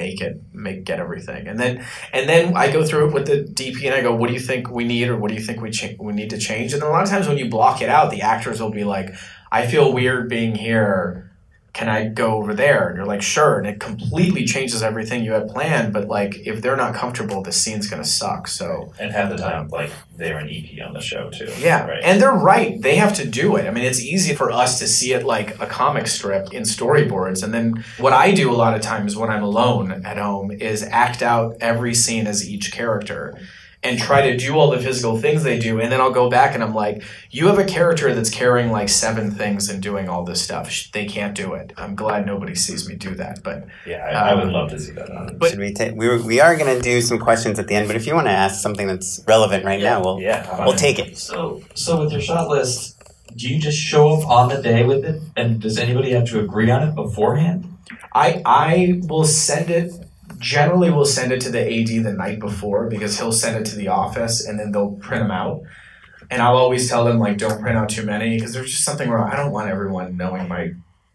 [0.00, 1.46] make it make get everything.
[1.46, 4.28] And then and then i go through it with the dp and i go what
[4.28, 6.38] do you think we need or what do you think we cha- we need to
[6.38, 6.72] change?
[6.72, 9.14] And a lot of times when you block it out the actors will be like
[9.52, 11.29] i feel weird being here
[11.72, 12.88] can I go over there?
[12.88, 13.58] And you're like, sure.
[13.58, 15.92] And it completely changes everything you had planned.
[15.92, 18.48] But like, if they're not comfortable, the scene's gonna suck.
[18.48, 21.48] So And half the time, like they're an EP on the show too.
[21.58, 22.02] yeah, right.
[22.02, 22.80] and they're right.
[22.80, 23.66] They have to do it.
[23.66, 27.42] I mean, it's easy for us to see it like a comic strip in storyboards.
[27.44, 30.82] And then what I do a lot of times when I'm alone at home is
[30.82, 33.38] act out every scene as each character
[33.82, 35.80] and try to do all the physical things they do.
[35.80, 38.90] And then I'll go back and I'm like, you have a character that's carrying like
[38.90, 40.70] seven things and doing all this stuff.
[40.92, 41.72] They can't do it.
[41.78, 43.42] I'm glad nobody sees me do that.
[43.42, 45.38] But yeah, I, I would Um, love to see that on.
[45.38, 45.94] But- should we take?
[45.96, 48.14] We, were, we are going to do some questions at the end, but if you
[48.14, 51.16] want to ask something that's relevant right now, we'll yeah, we'll take it.
[51.16, 53.02] So, so with your shot list,
[53.34, 56.40] do you just show up on the day with it, and does anybody have to
[56.40, 57.64] agree on it beforehand?
[58.12, 59.90] I I will send it.
[60.40, 63.76] Generally, we'll send it to the AD the night before because he'll send it to
[63.76, 65.62] the office and then they'll print them out.
[66.30, 69.08] and I'll always tell them like don't print out too many because there's just something
[69.10, 69.30] wrong.
[69.30, 70.72] I don't want everyone knowing my.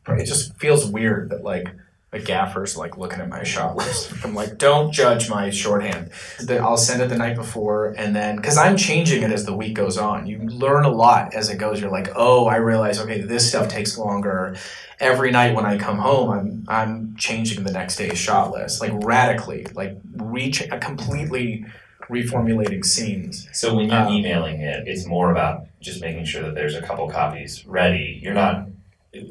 [0.08, 1.68] It just feels weird that like
[2.14, 4.14] a gaffer's like looking at my shot list.
[4.24, 6.12] I'm like, don't judge my shorthand.
[6.42, 9.56] That I'll send it the night before, and then because I'm changing it as the
[9.56, 10.28] week goes on.
[10.28, 11.82] You learn a lot as it goes.
[11.82, 14.56] You're like, oh, I realize okay, this stuff takes longer.
[15.00, 18.92] Every night when I come home, I'm I'm changing the next day's shot list like
[19.04, 21.66] radically, like reach completely
[22.10, 23.48] reformulating scenes.
[23.52, 26.82] So when you're Um, emailing it, it's more about just making sure that there's a
[26.82, 28.20] couple copies ready.
[28.22, 28.68] You're not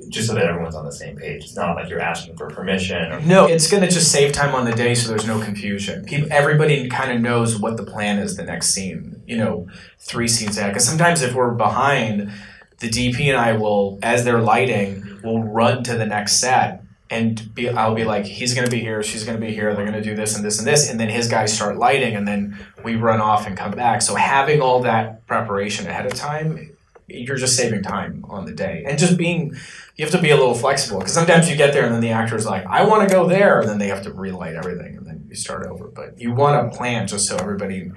[0.09, 1.45] just so that everyone's on the same page.
[1.45, 4.65] It's not like you're asking for permission or No, it's gonna just save time on
[4.65, 6.05] the day, so there's no confusion.
[6.05, 8.37] People, everybody kind of knows what the plan is.
[8.37, 10.73] The next scene, you know, three scenes ahead.
[10.73, 12.31] Because sometimes if we're behind,
[12.79, 16.83] the DP and I will, as they're lighting, will run to the next set.
[17.11, 20.03] And be, I'll be like, he's gonna be here, she's gonna be here, they're gonna
[20.03, 22.97] do this and this and this, and then his guys start lighting, and then we
[22.97, 24.03] run off and come back.
[24.03, 26.75] So having all that preparation ahead of time,
[27.07, 29.55] you're just saving time on the day, and just being
[29.97, 32.11] you have to be a little flexible because sometimes you get there and then the
[32.11, 35.07] actor's like, I want to go there, and then they have to relight everything and
[35.07, 35.89] then you start over.
[35.89, 37.93] But you want to plan just so everybody,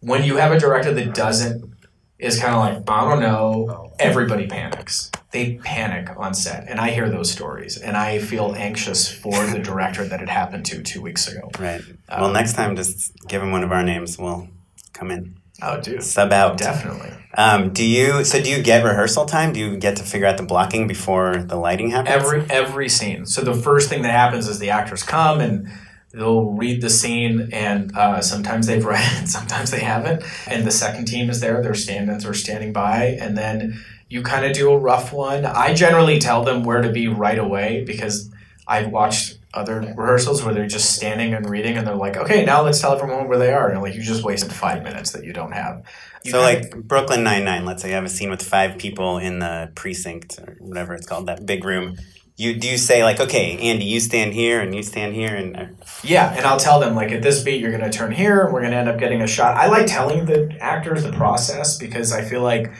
[0.00, 1.77] when you have a director that doesn't,
[2.18, 5.10] is kind of like, I don't know, everybody panics.
[5.30, 9.58] They panic on set, and I hear those stories, and I feel anxious for the
[9.58, 11.50] director that it happened to two weeks ago.
[11.58, 11.82] Right.
[12.08, 14.18] Well, next time, just give him one of our names.
[14.18, 14.48] We'll
[14.94, 15.36] come in.
[15.60, 16.56] Oh, dude, Sub out.
[16.56, 17.12] definitely.
[17.34, 18.24] Um, do you?
[18.24, 19.52] So do you get rehearsal time?
[19.52, 22.14] Do you get to figure out the blocking before the lighting happens?
[22.14, 23.26] Every every scene.
[23.26, 25.68] So the first thing that happens is the actors come and
[26.12, 30.22] they'll read the scene, and uh, sometimes they've read it, and sometimes they haven't.
[30.46, 34.44] And the second team is there; their stand-ins are standing by, and then you kind
[34.44, 35.44] of do a rough one.
[35.44, 38.30] I generally tell them where to be right away because
[38.66, 42.62] I've watched other rehearsals where they're just standing and reading, and they're like, "Okay, now
[42.62, 45.32] let's tell everyone where they are." And like, you just wasted five minutes that you
[45.32, 45.84] don't have.
[46.24, 47.64] You so like Brooklyn Nine Nine.
[47.64, 51.06] Let's say you have a scene with five people in the precinct or whatever it's
[51.06, 51.96] called, that big room.
[52.38, 55.56] You do you say like, okay, Andy, you stand here and you stand here and
[55.56, 55.64] uh,
[56.04, 58.62] Yeah, and I'll tell them like at this beat you're gonna turn here and we're
[58.62, 59.56] gonna end up getting a shot.
[59.56, 62.72] I like telling the actors the process because I feel like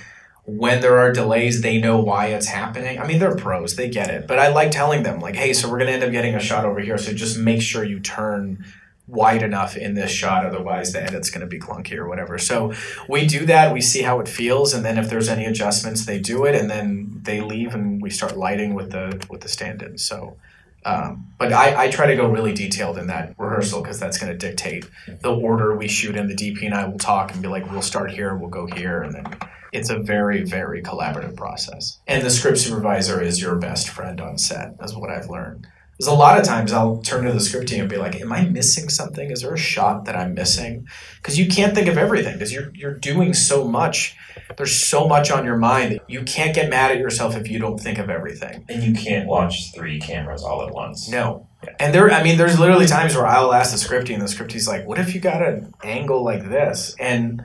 [0.44, 3.00] when there are delays, they know why it's happening.
[3.00, 4.28] I mean, they're pros, they get it.
[4.28, 6.64] But I like telling them like, hey, so we're gonna end up getting a shot
[6.64, 8.64] over here, so just make sure you turn
[9.08, 12.38] wide enough in this shot, otherwise the edit's gonna be clunky or whatever.
[12.38, 12.72] So
[13.08, 16.20] we do that, we see how it feels, and then if there's any adjustments, they
[16.20, 19.98] do it, and then they leave and we start lighting with the with the stand-in.
[19.98, 20.36] So
[20.84, 24.32] um, but I, I try to go really detailed in that rehearsal because that's going
[24.32, 24.88] to dictate
[25.20, 26.28] the order we shoot in.
[26.28, 29.02] The DP and I will talk and be like, we'll start here, we'll go here,
[29.02, 29.38] and then
[29.72, 31.98] it's a very, very collaborative process.
[32.06, 35.66] And the script supervisor is your best friend on set, is what I've learned.
[35.98, 38.32] There's a lot of times I'll turn to the script team and be like, "Am
[38.32, 39.30] I missing something?
[39.30, 42.70] Is there a shot that I'm missing?" Because you can't think of everything because you're
[42.72, 44.16] you're doing so much.
[44.56, 47.58] There's so much on your mind that you can't get mad at yourself if you
[47.58, 48.64] don't think of everything.
[48.68, 51.08] and you can't watch three cameras all at once.
[51.08, 51.48] No.
[51.80, 54.68] And there, I mean, there's literally times where I'll ask the scripty, and the scripty's
[54.68, 57.42] like, "What if you got an angle like this?" And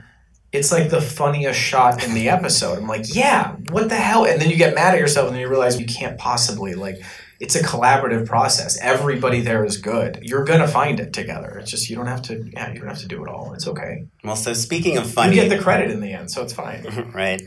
[0.52, 2.78] it's like the funniest shot in the episode.
[2.78, 5.40] I'm like, "Yeah, what the hell?" And then you get mad at yourself, and then
[5.40, 7.02] you realize you can't possibly like.
[7.40, 8.78] It's a collaborative process.
[8.80, 10.20] Everybody there is good.
[10.22, 11.58] You're gonna find it together.
[11.58, 12.48] It's just you don't have to.
[12.52, 13.52] Yeah, you don't have to do it all.
[13.54, 14.04] It's okay.
[14.22, 14.36] well.
[14.36, 15.30] So speaking of fun.
[15.30, 17.10] You get the credit in the end, so it's fine.
[17.14, 17.42] right?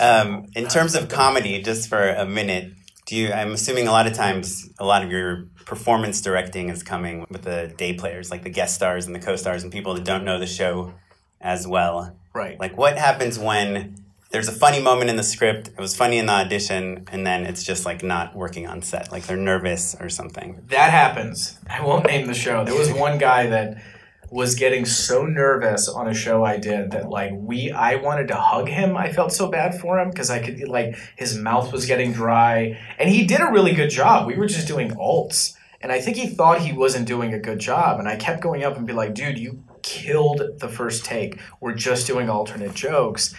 [0.00, 2.72] Um, in terms of comedy, just for a minute,
[3.06, 3.32] do you?
[3.32, 7.42] I'm assuming a lot of times, a lot of your performance directing is coming with
[7.42, 10.38] the day players, like the guest stars and the co-stars, and people that don't know
[10.38, 10.94] the show
[11.40, 12.16] as well.
[12.34, 12.58] right.
[12.58, 13.96] Like, what happens when
[14.30, 15.68] there's a funny moment in the script?
[15.68, 19.10] It was funny in the audition, and then it's just like not working on set,
[19.10, 20.62] like they're nervous or something.
[20.68, 21.58] That happens.
[21.68, 22.64] I won't name the show.
[22.64, 23.82] There was one guy that
[24.30, 28.36] was getting so nervous on a show I did that like we I wanted to
[28.36, 28.96] hug him.
[28.96, 32.78] I felt so bad for him because I could like his mouth was getting dry
[32.98, 34.26] and he did a really good job.
[34.26, 35.54] We were just doing alts.
[35.80, 38.00] And I think he thought he wasn't doing a good job.
[38.00, 41.38] And I kept going up and be like, dude, you killed the first take.
[41.60, 43.32] We're just doing alternate jokes.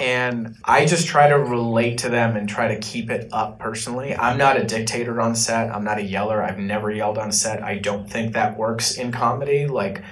[0.00, 4.14] And I just try to relate to them and try to keep it up personally.
[4.14, 5.70] I'm not a dictator on set.
[5.70, 6.42] I'm not a yeller.
[6.42, 7.62] I've never yelled on set.
[7.62, 9.66] I don't think that works in comedy.
[9.66, 10.02] Like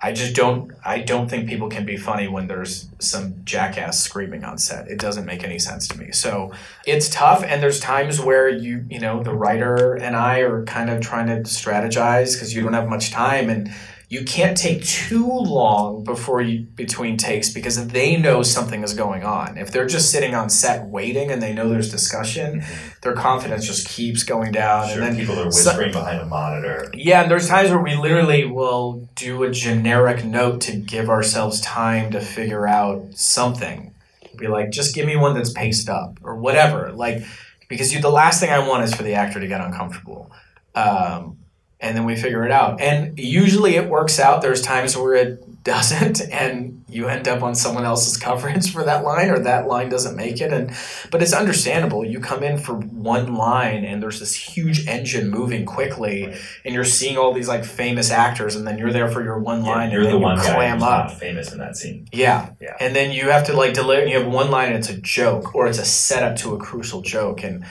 [0.00, 4.44] I just don't I don't think people can be funny when there's some jackass screaming
[4.44, 4.88] on set.
[4.88, 6.12] It doesn't make any sense to me.
[6.12, 6.52] So
[6.86, 10.88] it's tough and there's times where you you know the writer and I are kind
[10.90, 13.70] of trying to strategize because you don't have much time and
[14.10, 19.22] you can't take too long before you between takes because they know something is going
[19.22, 19.58] on.
[19.58, 22.62] If they're just sitting on set waiting and they know there's discussion,
[23.02, 24.88] their confidence just keeps going down.
[24.88, 26.90] Sure, and then people are so- whispering behind a monitor.
[26.94, 31.60] yeah, and there's times where we literally will do a generic note to give ourselves
[31.60, 33.92] time to figure out something.
[34.38, 36.92] be like, just give me one that's paced up or whatever.
[36.92, 37.24] Like,
[37.68, 40.32] because you, the last thing I want is for the actor to get uncomfortable.
[40.74, 41.38] Um,
[41.80, 42.80] and then we figure it out.
[42.80, 44.42] And usually it works out.
[44.42, 49.04] There's times where it doesn't, and you end up on someone else's coverage for that
[49.04, 50.50] line, or that line doesn't make it.
[50.52, 50.72] And
[51.10, 52.04] but it's understandable.
[52.06, 56.84] You come in for one line, and there's this huge engine moving quickly, and you're
[56.84, 60.00] seeing all these like famous actors, and then you're there for your one line, you're
[60.02, 61.08] and the then one you guy clam up.
[61.08, 62.08] not famous in that scene.
[62.12, 62.50] Yeah.
[62.60, 62.76] Yeah.
[62.80, 64.06] And then you have to like deliver.
[64.06, 67.02] You have one line, and it's a joke, or it's a setup to a crucial
[67.02, 67.64] joke, and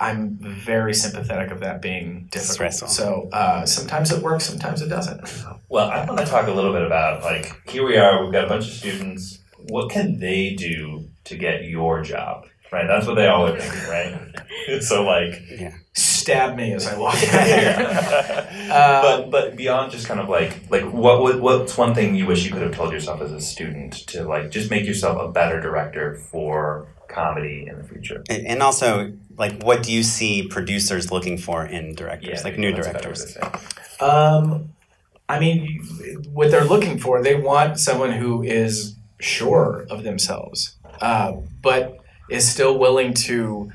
[0.00, 2.54] I'm very sympathetic of that being difficult.
[2.54, 2.88] Stressful.
[2.88, 5.20] So uh, sometimes it works, sometimes it doesn't.
[5.68, 8.22] Well, I want to talk a little bit about like here we are.
[8.22, 9.38] We've got a bunch of students.
[9.68, 12.46] What can they do to get your job?
[12.70, 14.82] Right, that's what they all are thinking, right?
[14.82, 15.42] so like,
[16.28, 18.70] Stab me as I walk out here.
[18.70, 22.26] Uh, but but beyond just kind of like like what what what's one thing you
[22.26, 25.32] wish you could have told yourself as a student to like just make yourself a
[25.32, 28.22] better director for comedy in the future?
[28.28, 32.74] And and also, like, what do you see producers looking for in directors, like new
[32.74, 34.00] that's a better way directors?
[34.00, 34.68] Um,
[35.30, 35.82] I mean,
[36.32, 41.98] what they're looking for, they want someone who is sure of themselves, uh, but
[42.28, 43.72] is still willing to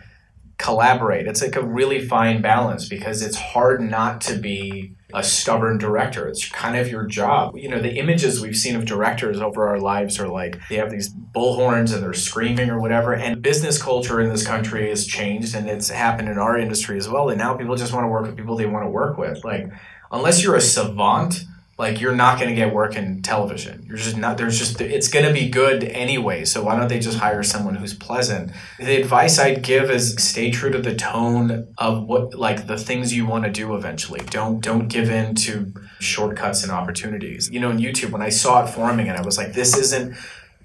[0.57, 1.27] collaborate.
[1.27, 6.27] It's like a really fine balance because it's hard not to be a stubborn director.
[6.27, 7.55] It's kind of your job.
[7.55, 10.89] You know, the images we've seen of directors over our lives are like they have
[10.89, 13.13] these bullhorns and they're screaming or whatever.
[13.13, 17.07] And business culture in this country has changed and it's happened in our industry as
[17.07, 17.29] well.
[17.29, 19.43] And now people just want to work with people they want to work with.
[19.43, 19.67] Like,
[20.11, 21.45] unless you're a savant,
[21.77, 23.83] like you're not going to get work in television.
[23.87, 24.37] You're just not.
[24.37, 26.45] There's just it's going to be good anyway.
[26.45, 28.51] So why don't they just hire someone who's pleasant?
[28.77, 33.13] The advice I'd give is stay true to the tone of what like the things
[33.13, 34.21] you want to do eventually.
[34.29, 37.49] Don't don't give in to shortcuts and opportunities.
[37.49, 40.15] You know, in YouTube when I saw it forming and I was like, this isn't.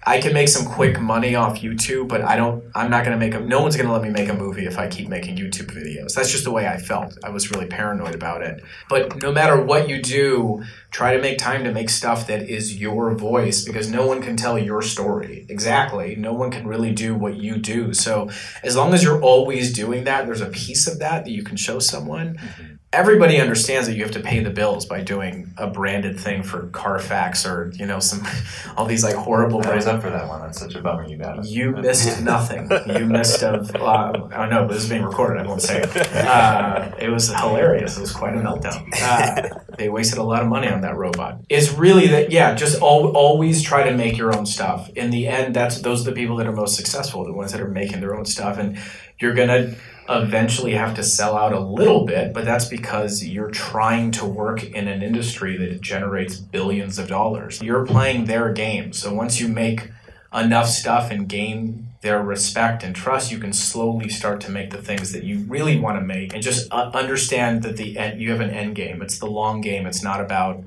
[0.05, 2.65] I can make some quick money off YouTube, but I don't.
[2.75, 3.41] I'm not going to make a.
[3.41, 6.15] No one's going to let me make a movie if I keep making YouTube videos.
[6.15, 7.19] That's just the way I felt.
[7.25, 8.63] I was really paranoid about it.
[8.89, 12.81] But no matter what you do, try to make time to make stuff that is
[12.81, 16.17] your voice because no one can tell your story exactly.
[16.17, 17.93] No one can really do what you do.
[17.93, 18.31] So
[18.63, 21.57] as long as you're always doing that, there's a piece of that that you can
[21.57, 22.37] show someone.
[22.37, 22.75] Mm-hmm.
[22.91, 26.69] Everybody understands that you have to pay the bills by doing a branded thing for
[26.69, 28.27] Carfax or you know some
[28.79, 30.41] all these like horrible I was up for that one.
[30.41, 31.47] That's such a bummer you got it.
[31.47, 32.71] You missed nothing.
[32.87, 33.77] You missed of.
[33.77, 35.45] Uh, I know, but this is being recorded.
[35.45, 36.09] I won't say it.
[36.29, 37.97] Uh, it was hilarious.
[37.97, 38.89] It was quite a meltdown.
[39.01, 41.41] Uh, they wasted a lot of money on that robot.
[41.49, 42.31] It's really that.
[42.31, 44.91] Yeah, just al- always try to make your own stuff.
[44.91, 47.25] In the end, that's those are the people that are most successful.
[47.25, 48.79] The ones that are making their own stuff, and
[49.21, 49.75] you're gonna
[50.09, 54.65] eventually have to sell out a little bit, but that's because you're trying to work
[54.65, 57.61] in an industry that generates billions of dollars.
[57.61, 58.93] You're playing their game.
[58.93, 59.91] So once you make
[60.33, 64.81] enough stuff and gain their respect and trust, you can slowly start to make the
[64.81, 68.31] things that you really want to make and just uh, understand that the end, you
[68.31, 69.03] have an end game.
[69.03, 69.85] It's the long game.
[69.85, 70.63] It's not about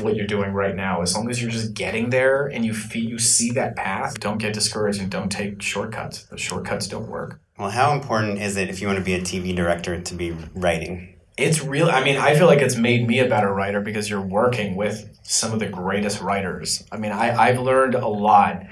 [0.00, 1.02] what you're doing right now.
[1.02, 4.38] As long as you're just getting there and you feel, you see that path, don't
[4.38, 6.24] get discouraged and don't take shortcuts.
[6.24, 7.40] The shortcuts don't work.
[7.58, 10.36] Well, how important is it if you want to be a TV director to be
[10.54, 11.14] writing?
[11.38, 11.88] It's real.
[11.88, 15.18] I mean, I feel like it's made me a better writer because you're working with
[15.22, 16.84] some of the greatest writers.
[16.92, 18.64] I mean, I, I've learned a lot.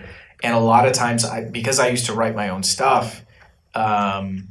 [0.42, 3.22] And a lot of times, I, because I used to write my own stuff,
[3.74, 4.48] um,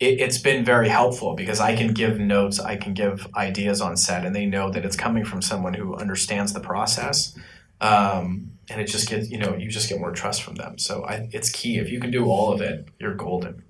[0.00, 3.96] it, it's been very helpful because I can give notes, I can give ideas on
[3.96, 7.36] set, and they know that it's coming from someone who understands the process.
[7.80, 10.78] Um, and it just gets, you know, you just get more trust from them.
[10.78, 11.78] So I, it's key.
[11.78, 13.62] If you can do all of it, you're golden.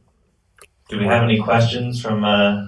[0.89, 2.66] Do we have any questions from uh,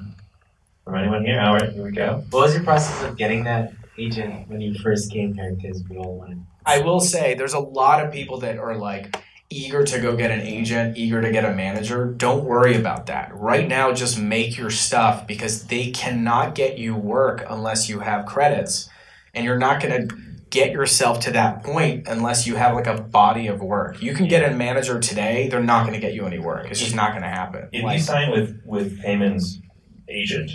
[0.85, 1.41] from anyone here?
[1.41, 2.23] All right, here we go.
[2.31, 5.55] What was your process of getting that agent when you first came here?
[5.55, 6.45] Because we all wanted.
[6.67, 9.17] I will say there's a lot of people that are like
[9.51, 12.07] eager to go get an agent, eager to get a manager.
[12.07, 13.35] Don't worry about that.
[13.35, 18.27] Right now, just make your stuff because they cannot get you work unless you have
[18.27, 18.89] credits.
[19.35, 20.17] And you're not going to
[20.51, 24.01] get yourself to that point unless you have like a body of work.
[24.03, 26.71] You can get a manager today, they're not going to get you any work.
[26.71, 27.69] It's just not going to happen.
[27.73, 29.61] If Like- you sign with with Payman's
[30.09, 30.51] agent,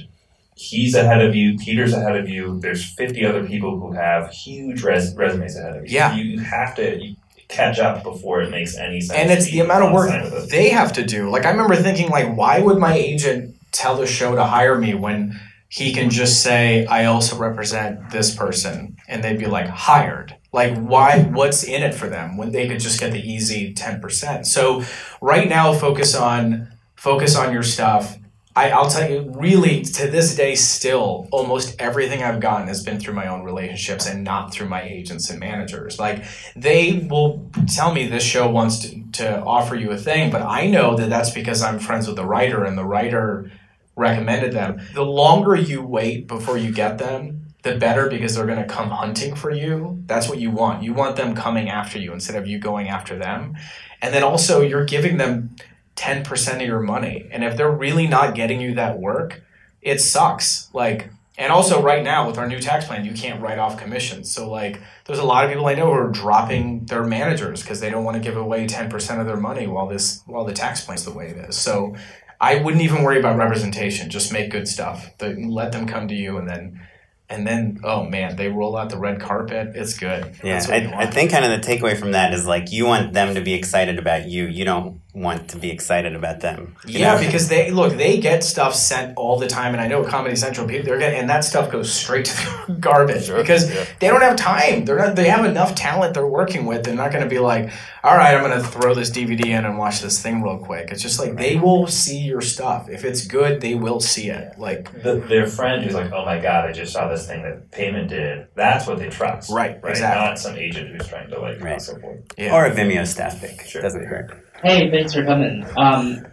[0.55, 1.57] he's ahead of you.
[1.57, 2.59] Peter's ahead of you.
[2.59, 5.95] There's 50 other people who have huge res- resumes ahead of you.
[5.95, 6.13] Yeah.
[6.15, 7.15] you, you have to you
[7.47, 9.17] catch up before it makes any sense.
[9.19, 11.29] and it's the amount of work they have to do.
[11.29, 14.93] Like I remember thinking, like, why would my agent tell the show to hire me
[14.93, 20.35] when he can just say, "I also represent this person," and they'd be like, "Hired."
[20.53, 21.19] Like, why?
[21.19, 24.47] What's in it for them when they could just get the easy ten percent?
[24.47, 24.83] So,
[25.21, 28.17] right now, focus on focus on your stuff.
[28.57, 32.99] I, I'll tell you, really, to this day, still, almost everything I've gotten has been
[32.99, 35.99] through my own relationships and not through my agents and managers.
[35.99, 36.23] Like,
[36.55, 40.67] they will tell me this show wants to, to offer you a thing, but I
[40.67, 43.51] know that that's because I'm friends with the writer and the writer
[43.97, 44.79] recommended them.
[44.93, 48.89] The longer you wait before you get them, the better because they're going to come
[48.89, 50.01] hunting for you.
[50.05, 50.83] That's what you want.
[50.83, 53.57] You want them coming after you instead of you going after them.
[54.01, 55.55] And then also, you're giving them
[55.95, 57.27] 10% of your money.
[57.31, 59.41] And if they're really not getting you that work,
[59.81, 60.69] it sucks.
[60.73, 64.31] Like, and also right now with our new tax plan, you can't write off commissions.
[64.31, 67.79] So like, there's a lot of people I know who are dropping their managers because
[67.79, 70.83] they don't want to give away 10% of their money while this while the tax
[70.83, 71.57] plan's the way it is.
[71.57, 71.95] So
[72.39, 74.09] I wouldn't even worry about representation.
[74.09, 75.11] Just make good stuff.
[75.21, 76.81] Let them come to you and then
[77.27, 79.75] and then oh man, they roll out the red carpet.
[79.75, 80.35] It's good.
[80.43, 82.71] Yeah, That's what you I, I think kind of the takeaway from that is like
[82.71, 84.45] you want them to be excited about you.
[84.45, 86.75] You don't want to be excited about them.
[86.85, 87.21] Yeah, know?
[87.25, 90.67] because they look, they get stuff sent all the time, and I know Comedy Central
[90.67, 92.33] people they're getting, and that stuff goes straight to
[92.67, 94.85] the garbage because they don't have time.
[94.85, 95.15] They're not.
[95.15, 96.83] They have enough talent they're working with.
[96.83, 97.71] They're not going to be like,
[98.03, 100.89] all right, I'm going to throw this DVD in and watch this thing real quick.
[100.91, 102.89] It's just like they will see your stuff.
[102.89, 104.59] If it's good, they will see it.
[104.59, 107.71] Like The, their friend who's like, oh my god, I just saw this thing that
[107.71, 108.47] Payman did.
[108.55, 109.49] That's what they trust.
[109.51, 109.91] Right, Right.
[109.91, 110.25] exactly.
[110.25, 111.73] Not some agent who's trying to like Right.
[111.73, 112.19] hustle for.
[112.37, 112.53] yeah.
[112.53, 113.61] or a Vimeo staff pick.
[113.65, 113.81] Sure.
[113.81, 114.44] Doesn't hurt.
[114.65, 115.63] Hey, thanks for coming.
[115.77, 116.25] Um,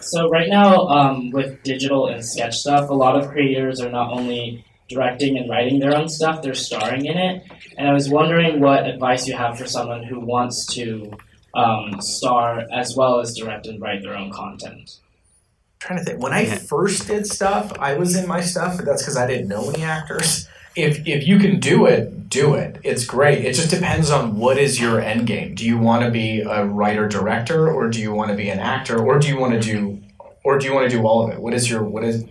[0.00, 4.12] so right now, um, with digital and sketch stuff, a lot of creators are not
[4.12, 7.42] only directing and writing their own stuff, they're starring in it.
[7.76, 11.10] And I was wondering what advice you have for someone who wants to
[11.54, 14.98] um, star as well as direct and write their own content.
[15.80, 16.22] trying to think.
[16.22, 19.48] When I first did stuff, I was in my stuff, but that's because I didn't
[19.48, 20.46] know any actors.
[20.76, 22.78] If if you can do it, do it.
[22.84, 23.44] It's great.
[23.44, 25.54] It just depends on what is your end game.
[25.54, 28.60] Do you want to be a writer director, or do you want to be an
[28.60, 30.00] actor, or do you want to do,
[30.44, 31.40] or do you want to do all of it?
[31.40, 32.24] What is your what is?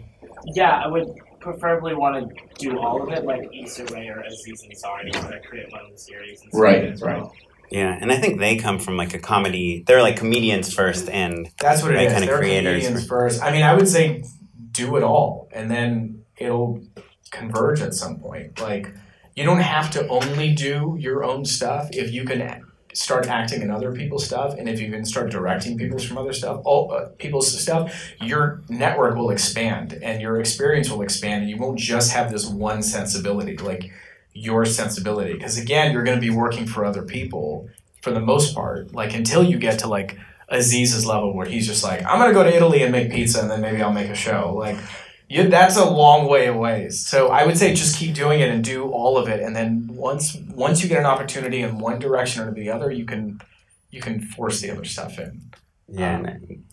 [0.56, 1.10] Yeah, I would
[1.42, 5.40] preferably want to do all of it, like Issa Rae or Aziz Ansari, because I
[5.40, 6.42] create my own series.
[6.42, 7.12] And Right, as well.
[7.22, 7.30] right.
[7.70, 9.84] Yeah, and I think they come from like a comedy.
[9.86, 12.14] They're like comedians first, and That's what it Right, is.
[12.14, 12.84] kinda They're creators.
[12.84, 13.44] comedians first.
[13.44, 14.24] I mean, I would say
[14.72, 16.82] do it all, and then it'll
[17.32, 18.60] converge at some point.
[18.60, 18.94] Like
[19.36, 23.70] you don't have to only do your own stuff if you can start acting in
[23.70, 27.06] other people's stuff, and if you can start directing people's from other stuff, all uh,
[27.18, 32.12] people's stuff, your network will expand and your experience will expand, and you won't just
[32.12, 33.92] have this one sensibility, like
[34.34, 35.34] your sensibility.
[35.34, 37.70] Because again, you're going to be working for other people
[38.02, 38.94] for the most part.
[38.94, 40.18] Like until you get to like
[40.52, 43.50] Aziz's level where he's just like, I'm gonna go to Italy and make pizza and
[43.50, 44.54] then maybe I'll make a show.
[44.58, 44.78] Like,
[45.30, 46.90] you, that's a long way away.
[46.90, 49.88] So I would say just keep doing it and do all of it, and then
[49.92, 53.40] once once you get an opportunity in one direction or the other, you can
[53.92, 55.42] you can force the other stuff in.
[55.88, 56.18] yeah.
[56.20, 56.28] Um,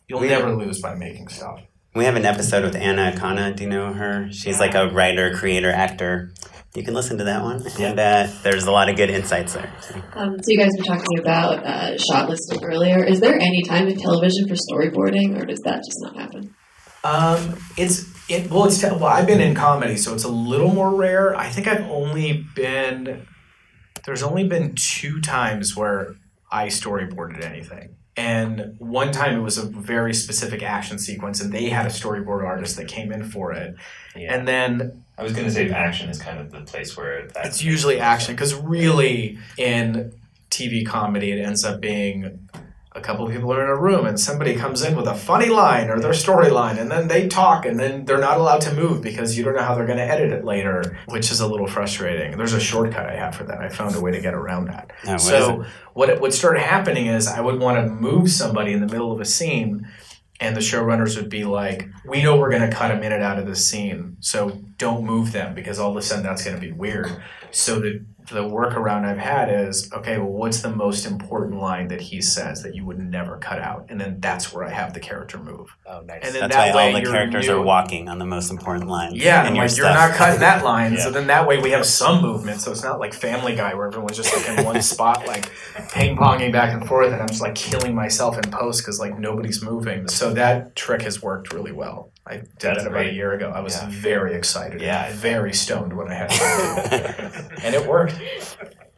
[0.08, 1.60] You'll We- never lose by making stuff.
[1.94, 3.56] we have an episode with Anna Akana.
[3.56, 4.28] Do you know her?
[4.30, 6.32] She's like a writer, creator, actor.
[6.76, 9.72] You can listen to that one, and uh, there's a lot of good insights there.
[10.14, 13.02] Um, so you guys were talking about uh, shot listing earlier.
[13.02, 16.54] Is there any time in television for storyboarding, or does that just not happen?
[17.02, 19.04] Um, it's it well, it's well.
[19.04, 21.36] I've been in comedy, so it's a little more rare.
[21.36, 23.26] I think I've only been
[24.04, 26.14] there's only been two times where
[26.50, 31.68] I storyboarded anything, and one time it was a very specific action sequence, and they
[31.70, 33.74] had a storyboard artist that came in for it,
[34.14, 34.34] Yeah.
[34.34, 37.62] and then I was gonna say action is kind of the place where that's it's
[37.62, 40.12] usually action because really in
[40.50, 42.45] TV comedy it ends up being
[42.96, 45.50] a couple of people are in a room and somebody comes in with a funny
[45.50, 49.02] line or their storyline and then they talk and then they're not allowed to move
[49.02, 51.66] because you don't know how they're going to edit it later which is a little
[51.66, 52.36] frustrating.
[52.36, 53.58] There's a shortcut i have for that.
[53.58, 54.92] I found a way to get around that.
[55.06, 58.86] Oh, so what what started happening is I would want to move somebody in the
[58.86, 59.88] middle of a scene,
[60.40, 63.38] and the showrunners would be like, "We know we're going to cut a minute out
[63.38, 66.60] of this scene, so don't move them because all of a sudden that's going to
[66.60, 67.10] be weird."
[67.50, 70.18] So the the workaround I've had is okay.
[70.18, 73.86] Well, what's the most important line that he says that you would never cut out,
[73.88, 75.76] and then that's where I have the character move.
[75.86, 76.20] Oh, nice.
[76.24, 77.56] And then That's that why way all the characters new.
[77.56, 79.14] are walking on the most important lines.
[79.14, 80.10] Yeah, in and your like you're stuff.
[80.10, 82.60] not cutting that line, so then that way we have some movement.
[82.60, 85.50] So it's not like Family Guy where everyone's just like in one spot, like
[85.92, 89.18] ping ponging back and forth, and I'm just like killing myself in post because like
[89.18, 90.08] nobody's moving.
[90.08, 92.12] So that trick has worked really well.
[92.26, 93.52] I did That's that about a year ago.
[93.54, 93.88] I was Yeah.
[93.88, 94.80] very excited.
[94.80, 95.12] Yeah.
[95.12, 98.14] very stoned when I had it, and it worked.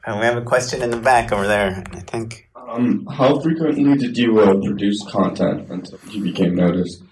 [0.07, 1.85] And we have a question in the back over there.
[1.93, 2.49] I think.
[2.57, 7.03] Um, how frequently did you uh, produce content until you became noticed?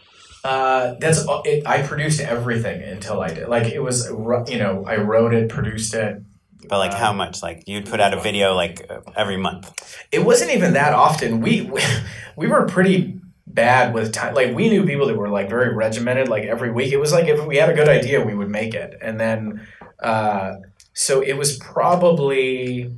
[0.45, 3.49] Uh, that's it, I produced everything until I did.
[3.49, 4.09] Like it was,
[4.49, 6.23] you know, I wrote it, produced it,
[6.69, 7.43] But like, how much?
[7.43, 9.73] Like, you'd put out a video like uh, every month.
[10.13, 11.41] it wasn't even that often.
[11.41, 11.81] We we,
[12.37, 14.35] we were pretty bad with time.
[14.35, 16.29] Like we knew people that were like very regimented.
[16.29, 18.75] Like every week, it was like if we had a good idea, we would make
[18.75, 19.67] it, and then
[20.01, 20.57] uh,
[20.95, 22.91] so it was probably.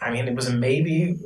[0.00, 1.16] I mean, it was maybe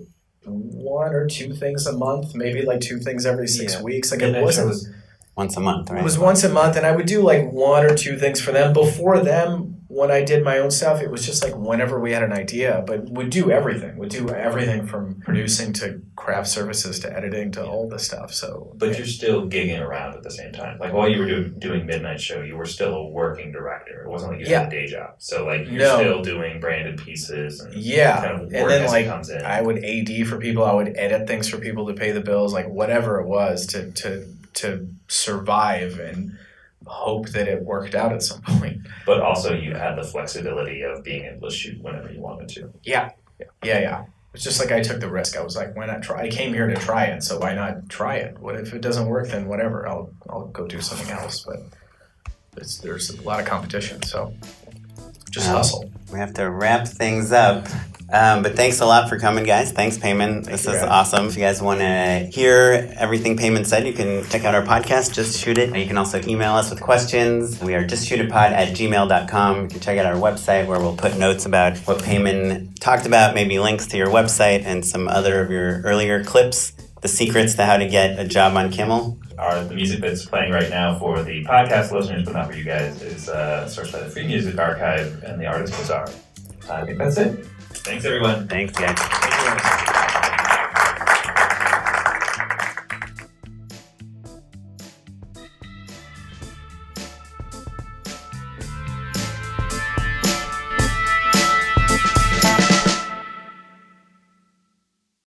[0.45, 3.83] one or two things a month, maybe like two things every six Yeah.
[3.83, 4.11] weeks.
[4.11, 4.69] Like it wasn't.
[4.71, 4.89] shows.
[5.35, 6.01] Once a month, right?
[6.01, 8.53] It was once a month, and I would do like one or two things for
[8.53, 8.75] them.
[8.75, 12.23] Before them, when I did my own stuff, it was just like whenever we had
[12.23, 13.99] an idea, but would do everything.
[13.99, 18.33] Would do everything from producing to craft services to editing to all the stuff.
[18.33, 20.79] So, But you're still gigging around at the same time.
[20.79, 24.03] Like while you were do, doing Midnight Show, you were still a working director.
[24.03, 24.61] It wasn't like you Yeah.
[24.61, 25.11] had a day job.
[25.19, 25.97] So like you're No.
[25.99, 29.45] still doing branded pieces and yeah, kind of and then like comes in.
[29.45, 30.65] I would AD for people.
[30.65, 33.91] I would edit things for people to pay the bills, like whatever it was to
[33.91, 34.25] to
[34.55, 36.33] to survive and
[36.87, 38.79] hope that it worked out at some point.
[39.07, 42.73] but also you had the flexibility of being able to shoot whenever you wanted to.
[42.83, 43.11] Yeah,
[43.63, 44.05] yeah, yeah.
[44.35, 45.37] It's just like I took the risk.
[45.37, 46.23] I was like, why not try?
[46.23, 48.39] I came here to try it, so why not try it?
[48.39, 49.29] What if it doesn't work?
[49.29, 49.87] Then whatever.
[49.87, 51.41] I'll I'll go do something else.
[51.47, 51.59] But
[52.57, 54.33] it's, there's a lot of competition, so
[55.31, 55.57] just Wow.
[55.57, 55.91] hustle.
[56.13, 57.67] We have to wrap things up.
[58.13, 59.73] Um, but thanks a lot for coming, guys.
[59.73, 60.45] Thanks, Payman.
[60.45, 61.29] This is awesome.
[61.29, 65.15] If you guys want to hear everything Payman said, you can check out our podcast,
[65.15, 65.75] Just Shoot It.
[65.75, 67.59] You can also email us with questions.
[67.63, 69.63] We are justshootitpod at gmail.com.
[69.63, 73.35] You can check out our website where we'll put notes about what Payman talked about,
[73.35, 77.65] maybe links to your website and some other of your earlier clips, the secrets to
[77.65, 79.19] how to get a job on Kimmel.
[79.39, 82.65] Our, the music that's playing right now for the podcast listeners, but not for you
[82.65, 86.15] guys, is uh, sourced by the Free Music Archive and the Artist Jahzzar.
[86.71, 87.47] I think that's it.
[87.79, 88.49] Thanks, everyone.
[88.49, 88.99] Thanks, guys.
[88.99, 89.82] Thank you.